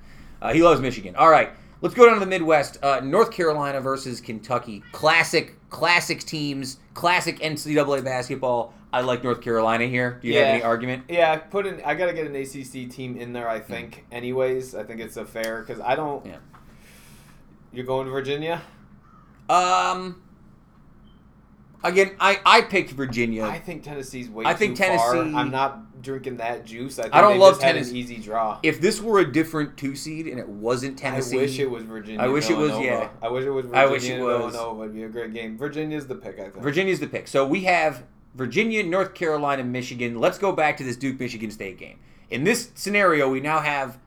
[0.41, 1.15] Uh, he loves Michigan.
[1.17, 1.51] All right.
[1.81, 2.77] Let's go down to the Midwest.
[2.83, 4.83] Uh, North Carolina versus Kentucky.
[4.91, 6.77] Classic, classic teams.
[6.93, 8.73] Classic NCAA basketball.
[8.91, 10.19] I like North Carolina here.
[10.21, 11.03] Do you have any argument?
[11.07, 11.81] Yeah, put in.
[11.85, 13.47] I gotta get an ACC team in there.
[13.47, 14.05] I think.
[14.11, 16.25] Anyways, I think it's a fair because I don't.
[16.25, 16.37] Yeah.
[17.71, 18.61] You're going to Virginia.
[19.47, 20.21] Um.
[21.83, 23.43] Again, I I picked Virginia.
[23.45, 25.13] I think Tennessee's way I think too far.
[25.15, 26.99] Tennessee- I'm not drinking that juice.
[26.99, 27.91] I, think I don't love Tennessee.
[27.91, 28.59] an easy draw.
[28.63, 31.83] if this were a different two seed and it wasn't Tennessee, I wish it was
[31.83, 32.21] Virginia.
[32.21, 33.09] I wish it was- yeah.
[33.21, 33.81] I wish it was Virginia.
[33.87, 34.53] I wish it was.
[34.53, 34.83] Villanova.
[34.83, 35.57] It'd be a great game.
[35.57, 36.39] Virginia's the pick.
[36.39, 36.55] I think.
[36.63, 37.27] Virginia's the pick.
[37.27, 38.03] So we have
[38.35, 40.19] Virginia, North Carolina, Michigan.
[40.19, 41.99] Let's go back to this Duke Michigan State game.
[42.29, 43.97] In this scenario, we now have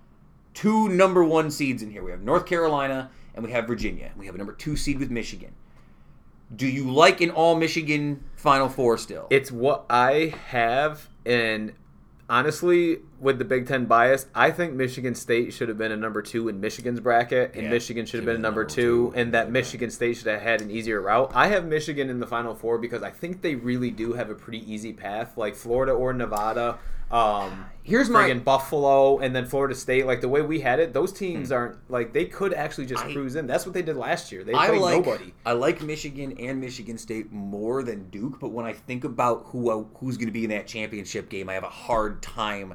[0.54, 2.02] two number one seeds in here.
[2.04, 4.12] We have North Carolina and we have Virginia.
[4.16, 5.52] We have a number two seed with Michigan.
[6.54, 9.26] Do you like an all Michigan Final Four still?
[9.30, 11.72] It's what I have, and
[12.28, 16.20] honestly, with the Big Ten bias, I think Michigan State should have been a number
[16.22, 19.18] two in Michigan's bracket, and Yeah, Michigan should have been a number number two, two.
[19.18, 21.30] and that Michigan State should have had an easier route.
[21.34, 24.34] I have Michigan in the Final Four because I think they really do have a
[24.34, 26.78] pretty easy path, like Florida or Nevada.
[27.12, 30.06] Um, Here's my- friggin' Buffalo, and then Florida State.
[30.06, 33.10] Like the way we had it, those teams aren't like they could actually just Hmm.
[33.10, 33.46] I- cruise in.
[33.46, 34.44] That's what they did last year.
[34.44, 35.34] They I played like nobody.
[35.44, 39.70] I like Michigan and Michigan State more than Duke, but when I think about who
[39.70, 42.74] I, who's going to be in that championship game, I have a hard time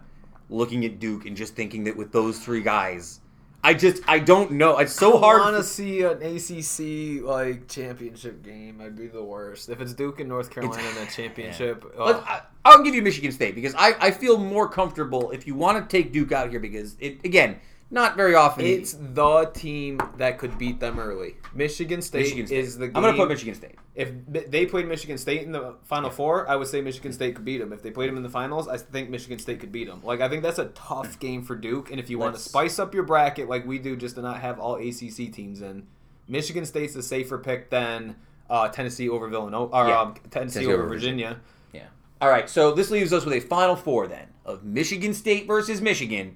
[0.50, 3.22] looking at Duke and just thinking that with those three guys,
[3.68, 4.78] I just I don't know.
[4.78, 5.42] It's so hard.
[5.42, 8.80] I want to see an ACC like championship game.
[8.82, 11.84] I'd be the worst if it's Duke and North Carolina in that championship.
[11.98, 12.24] Let's- ugh.
[12.26, 15.78] I, I'll give you Michigan State because I, I feel more comfortable if you want
[15.90, 17.60] to take Duke out here because it again
[17.90, 18.66] not very often.
[18.66, 21.36] It's the team that could beat them early.
[21.54, 22.60] Michigan State, Michigan State.
[22.60, 22.88] is the.
[22.88, 22.98] Game.
[22.98, 23.76] I'm going to put Michigan State.
[23.96, 27.46] If they played Michigan State in the Final Four, I would say Michigan State could
[27.46, 27.74] beat them.
[27.74, 30.02] If they played them in the finals, I think Michigan State could beat them.
[30.04, 31.90] Like I think that's a tough game for Duke.
[31.90, 34.40] And if you want to spice up your bracket like we do, just to not
[34.42, 35.88] have all ACC teams in,
[36.28, 38.18] Michigan State's a safer pick than
[38.50, 40.02] uh, Tennessee over Villanova or Yeah.
[40.02, 40.30] um, Tennessee,
[40.60, 41.40] Tennessee over over Virginia.
[41.74, 41.88] Yeah.
[42.22, 42.50] All right.
[42.50, 46.36] So this leaves us with a final four then of Michigan State versus Michigan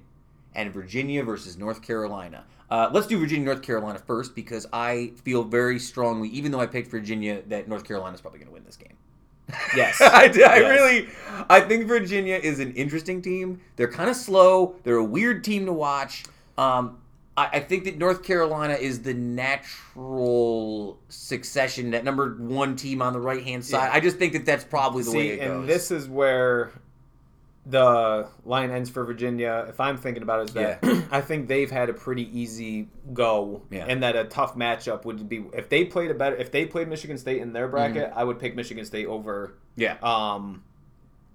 [0.54, 2.44] and Virginia versus North Carolina.
[2.70, 6.66] Uh, let's do Virginia North Carolina first because I feel very strongly, even though I
[6.66, 8.96] picked Virginia, that North Carolina is probably going to win this game.
[9.76, 10.00] Yes.
[10.00, 10.60] I, I Yes.
[10.60, 11.08] really,
[11.50, 13.60] I think Virginia is an interesting team.
[13.76, 14.76] They're kind of slow.
[14.84, 16.24] They're a weird team to watch.
[16.56, 16.98] Um,
[17.36, 19.12] I, I think that North Carolina is the
[20.02, 23.86] natural succession, that number one team on the right hand side.
[23.86, 23.92] Yeah.
[23.94, 25.50] I just think that that's probably the way See, it goes.
[25.60, 26.72] and this is where
[27.64, 29.66] the line ends for Virginia.
[29.68, 33.62] If I'm thinking about it, is that I think they've had a pretty easy go,
[33.70, 33.86] Yeah.
[33.88, 36.34] and that a tough matchup would be if they played a better.
[36.36, 38.18] If they played Michigan State in their bracket, Mm-hmm.
[38.18, 39.96] I would pick Michigan State over yeah.
[40.02, 40.64] um,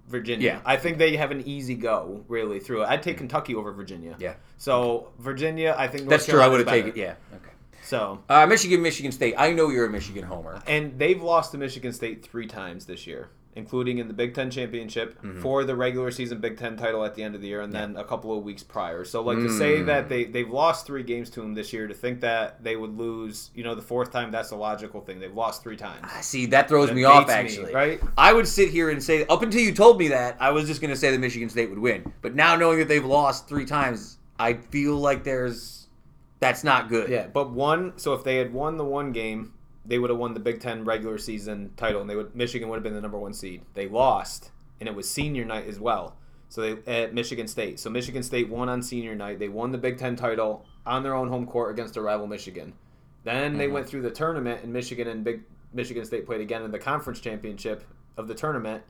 [0.08, 0.46] Virginia.
[0.46, 0.60] Yeah.
[0.66, 2.88] I think they have an easy go really through it.
[2.88, 4.14] I'd take Kentucky over Virginia.
[4.18, 4.34] Yeah.
[4.58, 6.40] So Virginia, I think North That's true.
[6.40, 6.92] I would have taken.
[6.94, 7.14] Yeah.
[7.34, 7.52] Okay.
[7.82, 9.34] So Uh, Michigan, Michigan State.
[9.38, 10.60] I know you're a Michigan homer.
[10.66, 14.50] and they've lost to Michigan State three times this year, including in the Big Ten
[14.50, 15.42] championship Mm-hmm.
[15.42, 17.96] for the regular season Big Ten title at the end of the year, and then
[17.96, 19.04] a couple of weeks prior.
[19.04, 21.94] So, like to say that they they've lost three games to them this year, to
[21.94, 25.18] think that they would lose, you know, the fourth time, that's a logical thing.
[25.20, 26.04] They've lost three times.
[26.04, 27.26] I see, that throws That me off.
[27.26, 28.00] dates me, Actually, right?
[28.16, 30.80] I would sit here and say, up until you told me that, I was just
[30.80, 32.12] going to say that Michigan State would win.
[32.22, 35.88] But now knowing that they've lost three times, I feel like there's
[36.40, 37.10] that's not good.
[37.10, 37.98] Yeah, but one.
[37.98, 39.52] So if they had won the one game,
[39.88, 42.76] they would have won the Big Ten regular season title, and they would Michigan would
[42.76, 43.62] have been the number one seed.
[43.74, 46.14] They lost, and it was senior night as well.
[46.50, 47.80] So they at Michigan State.
[47.80, 49.38] So Michigan State won on senior night.
[49.38, 52.74] They won the Big Ten title on their own home court against their rival Michigan.
[53.24, 53.74] Then they mm-hmm.
[53.74, 57.20] went through the tournament, and Michigan and Big Michigan State played again in the conference
[57.20, 57.84] championship
[58.18, 58.82] of the tournament,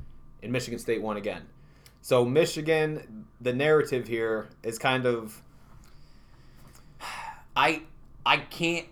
[0.42, 1.42] and Michigan State won again.
[2.00, 5.42] So Michigan, the narrative here is kind of
[7.56, 7.82] I
[8.26, 8.86] I can't.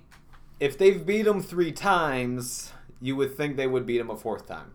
[0.60, 4.46] If they've beat them three times, you would think they would beat them a fourth
[4.46, 4.72] time.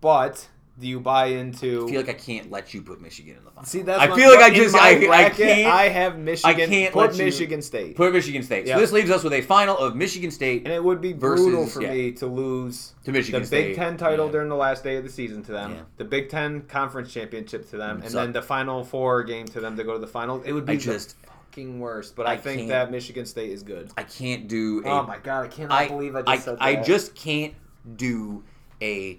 [0.00, 0.48] But
[0.78, 1.86] do you buy into?
[1.86, 3.64] I feel like I can't let you put Michigan in the final.
[3.66, 4.90] See, that's I feel like I just I,
[5.24, 6.50] I can't I have Michigan.
[6.54, 8.68] I can't put Michigan State, put Michigan State.
[8.68, 11.44] So this leaves us with a final of Michigan State and it would be Versus-
[11.46, 11.92] brutal for yeah.
[11.92, 13.68] me to lose to Michigan the State.
[13.70, 14.32] Big Ten title Yeah.
[14.32, 15.80] during the last day of the season to them, Yeah.
[15.96, 19.46] the Big Ten conference championship to them, mm, and So- then the Final Four game
[19.48, 20.42] to them to go to the final.
[20.42, 21.16] It would be I just
[21.50, 22.16] fucking worst.
[22.16, 23.90] But I, I think that Michigan State is good.
[23.96, 24.82] I can't do.
[24.84, 26.62] A, Oh my god, I cannot I believe I just I, said that.
[26.62, 27.54] I just can't
[27.96, 28.42] do
[28.82, 29.18] a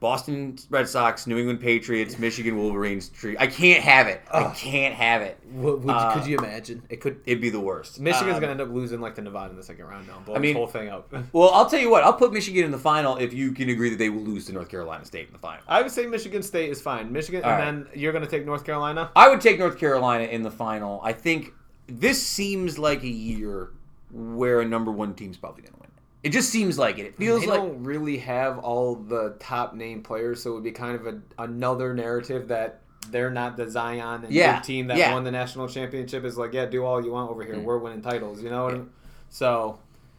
[0.00, 3.36] Boston Red Sox, New England Patriots, Michigan Wolverines tree.
[3.38, 4.22] I can't have it.
[4.32, 5.38] I can't have it.
[5.52, 6.82] Would, would, Uh, could you imagine?
[6.88, 7.20] It could.
[7.26, 8.00] It'd be the worst.
[8.00, 10.18] Michigan's Um, gonna end up losing like the Nevada in the second round now.
[10.24, 11.12] Blow I mean- whole thing up.
[11.34, 12.02] Well, I'll tell you what.
[12.02, 14.52] I'll put Michigan in the final if you can agree that they will lose to
[14.54, 15.62] North Carolina State in the final.
[15.68, 17.12] I would say Michigan State is fine.
[17.12, 19.10] Michigan, All and then you're gonna take North Carolina.
[19.14, 21.00] I would take North Carolina in the final.
[21.04, 21.52] I think
[21.90, 23.70] this seems like a year
[24.12, 25.90] where a number one team's probably going to win.
[26.22, 27.06] It just seems like it.
[27.06, 27.48] It feels like.
[27.48, 30.94] they like don't really have all the top name players, so it would be kind
[30.94, 32.80] of a, another narrative that
[33.10, 35.10] they're not the Zion and Yeah, team that yeah.
[35.10, 35.14] Mm.
[35.14, 36.24] won the national championship.
[36.24, 37.58] Is like, yeah, do all you want over here.
[37.58, 38.42] We're winning titles.
[38.42, 38.90] You know I mean?
[39.30, 39.78] So,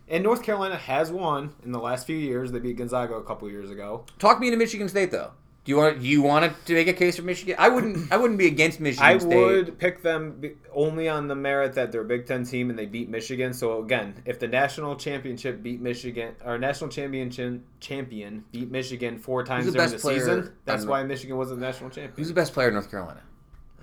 [0.09, 2.51] and North Carolina has won in the last few years.
[2.51, 4.05] They beat Gonzaga a couple years ago.
[4.17, 5.31] talk me into Michigan State though.
[5.63, 7.55] Do you want do you want to make a case for Michigan?
[7.59, 8.11] I wouldn't.
[8.11, 9.35] I wouldn't be against Michigan I State.
[9.35, 10.41] would pick them
[10.73, 13.53] only on the merit that they're a Big Ten team and they beat Michigan.
[13.53, 19.43] So again, if the national championship beat Michigan or national championship champion beat Michigan four
[19.43, 22.13] times the during the season, that's why Michigan wasn't the national champion.
[22.15, 23.21] Who's the best player in North Carolina?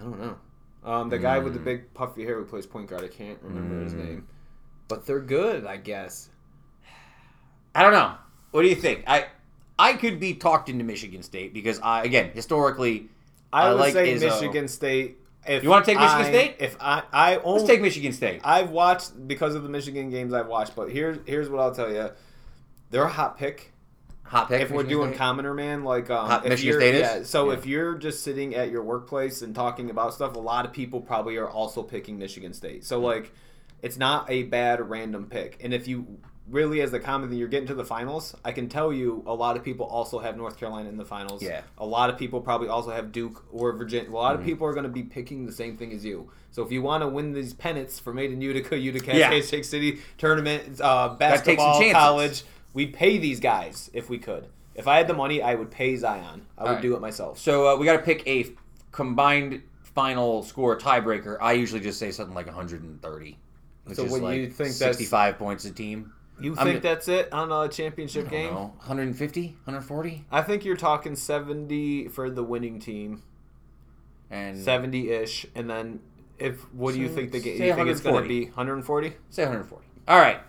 [0.01, 0.37] I don't know.
[0.85, 1.59] Um, the guy with Hmm.
[1.59, 4.05] the big puffy hair who plays point guard, I can't remember his Mm.
[4.05, 4.29] name,
[4.89, 6.31] but they're good, I guess.
[7.75, 8.15] I don't know.
[8.51, 9.05] What do you think?
[9.07, 9.27] I
[9.79, 13.09] I could be talked into Michigan State because I again historically
[13.53, 14.21] I, I would like say Izzo.
[14.41, 15.19] Michigan State.
[15.47, 16.57] If You wanna take Michigan I- State?
[16.59, 18.41] If I I only let's take Michigan State.
[18.45, 21.91] I've watched because of the Michigan games I've watched, but here's here's what I'll tell
[21.93, 22.11] you.
[22.91, 23.73] They're a hot pick.
[24.25, 24.61] Hot pick.
[24.61, 25.19] if we're doing State?
[25.19, 27.01] commoner man, like um, Hot Michigan State is?
[27.01, 27.23] yeah.
[27.23, 27.57] So Yeah.
[27.59, 31.01] if you're just sitting at your workplace and talking about stuff, a lot of people
[31.01, 32.85] probably are also picking Michigan State.
[32.85, 33.33] So like,
[33.81, 35.59] it's not a bad random pick.
[35.65, 36.19] And if you
[36.51, 39.35] really, as a common thing, you're getting to the finals, I can tell you a
[39.35, 41.43] lot of people also have North Carolina in the finals.
[41.43, 41.63] Yeah.
[41.79, 44.11] A lot of people probably also have Duke or Virginia.
[44.11, 44.41] A lot Mm-hmm.
[44.43, 46.31] of people are going to be picking the same thing as you.
[46.51, 49.41] So if you want to win these pennants for Made in Utica, Utica, Yeah.
[49.41, 52.45] Shake City tournament, uh, basketball, college,
[52.75, 54.47] we'd pay these guys if we could.
[54.75, 56.47] If I had the money, I would pay Zion.
[56.57, 56.83] I would Alright.
[56.83, 57.39] do it myself.
[57.39, 58.51] So uh, we got to pick a f-
[58.93, 61.37] combined final score tiebreaker.
[61.41, 63.39] I usually just say something like 130,
[63.85, 66.13] which So is what like you think that's- 65 points a team.
[66.41, 68.53] You I'm think ju- that's it on a championship game?
[68.55, 73.23] know, 150, 140, I think you're talking 70 for the winning team,
[74.31, 76.01] and 70 ish, and then
[76.39, 77.61] if what do you think the game?
[77.63, 79.13] You think it's going to be 140?
[79.31, 79.85] say 140.
[80.07, 80.41] All right.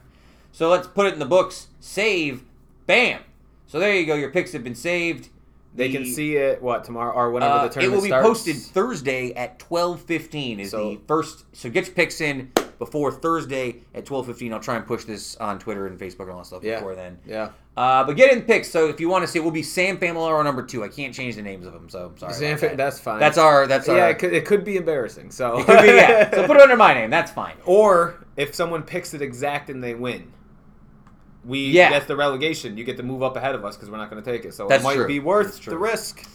[0.51, 1.67] So let's put it in the books.
[1.79, 2.43] Save.
[2.85, 3.21] Bam.
[3.67, 4.15] So there you go.
[4.15, 5.29] Your picks have been saved.
[5.75, 8.09] They The- can see it what tomorrow or whenever Uh, the tournament it will be
[8.09, 8.27] starts.
[8.27, 10.59] posted Thursday at twelve fifteen.
[10.59, 11.45] Is So- the first.
[11.53, 12.51] So get your picks in.
[12.79, 14.51] Before Thursday at twelve fifteen.
[14.53, 16.75] I'll try and push this on Twitter and Facebook and all that stuff Yeah.
[16.75, 17.19] before then.
[17.27, 17.49] Yeah.
[17.77, 18.69] Uh, but get in the picks.
[18.69, 20.83] So if you want to see, it will be Sam Familaro number two.
[20.83, 22.33] I can't change the names of them, so I'm sorry.
[22.33, 22.75] Sam that.
[22.77, 23.19] that's fine.
[23.19, 23.67] That's our.
[23.67, 23.95] That's our.
[23.97, 25.31] yeah, it could, it could be embarrassing.
[25.31, 26.29] So it could be, yeah.
[26.35, 27.09] So put it under my name.
[27.09, 27.55] That's fine.
[27.65, 30.31] or if someone picks it exact and they win,
[31.45, 31.89] we Yeah.
[31.89, 32.77] that's the relegation.
[32.77, 34.53] You get to move up ahead of us because we're not going to take it.
[34.53, 35.07] So That's it might true.
[35.07, 36.25] be worth the risk.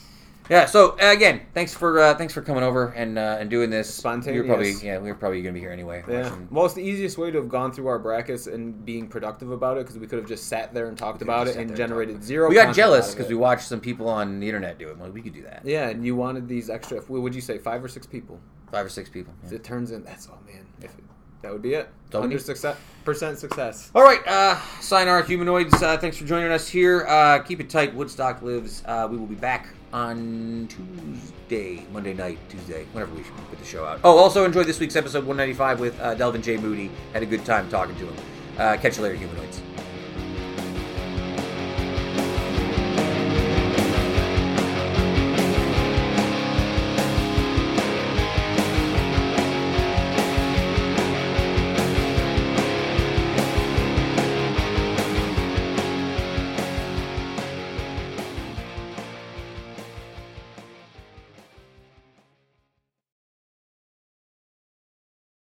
[0.50, 0.66] Yeah.
[0.66, 3.92] So uh, again, thanks for uh, thanks for coming over and uh, and doing this.
[3.94, 4.36] Spontaneous.
[4.36, 4.98] You're probably yeah.
[4.98, 6.04] We were probably gonna be here anyway.
[6.08, 6.22] Yeah.
[6.24, 9.50] watching- Well, it's the easiest way to have gone through our brackets and being productive
[9.50, 11.68] about it because we could have just sat there and talked about it and there
[11.68, 12.48] and generated zero.
[12.48, 14.98] We got jealous because we watched some people on the internet do it.
[14.98, 15.62] Well, we could do that.
[15.64, 17.00] Yeah, and you wanted these extra.
[17.00, 17.56] What would you say?
[17.58, 18.38] Five or six people.
[18.70, 19.32] Five or six people.
[19.48, 19.54] yeah.
[19.54, 20.04] It turns in.
[20.04, 20.66] That's oh man.
[20.82, 21.04] If it,
[21.42, 21.88] that would be it.
[22.14, 23.90] all Hundred success percent success.
[23.94, 25.74] All right, uh, sign our humanoids.
[25.82, 27.06] Uh, thanks for joining us here.
[27.06, 27.94] Uh, keep it tight.
[27.94, 28.82] Woodstock lives.
[28.86, 33.84] Uh, we will be back on Tuesday, Monday night, Tuesday, whenever we put the show
[33.84, 34.00] out.
[34.02, 36.56] Oh, also enjoyed this week's episode 195 with uh, Delvin J.
[36.56, 36.90] Moody.
[37.12, 38.14] Had a good time talking to him.
[38.58, 39.62] Uh, catch you later, humanoids.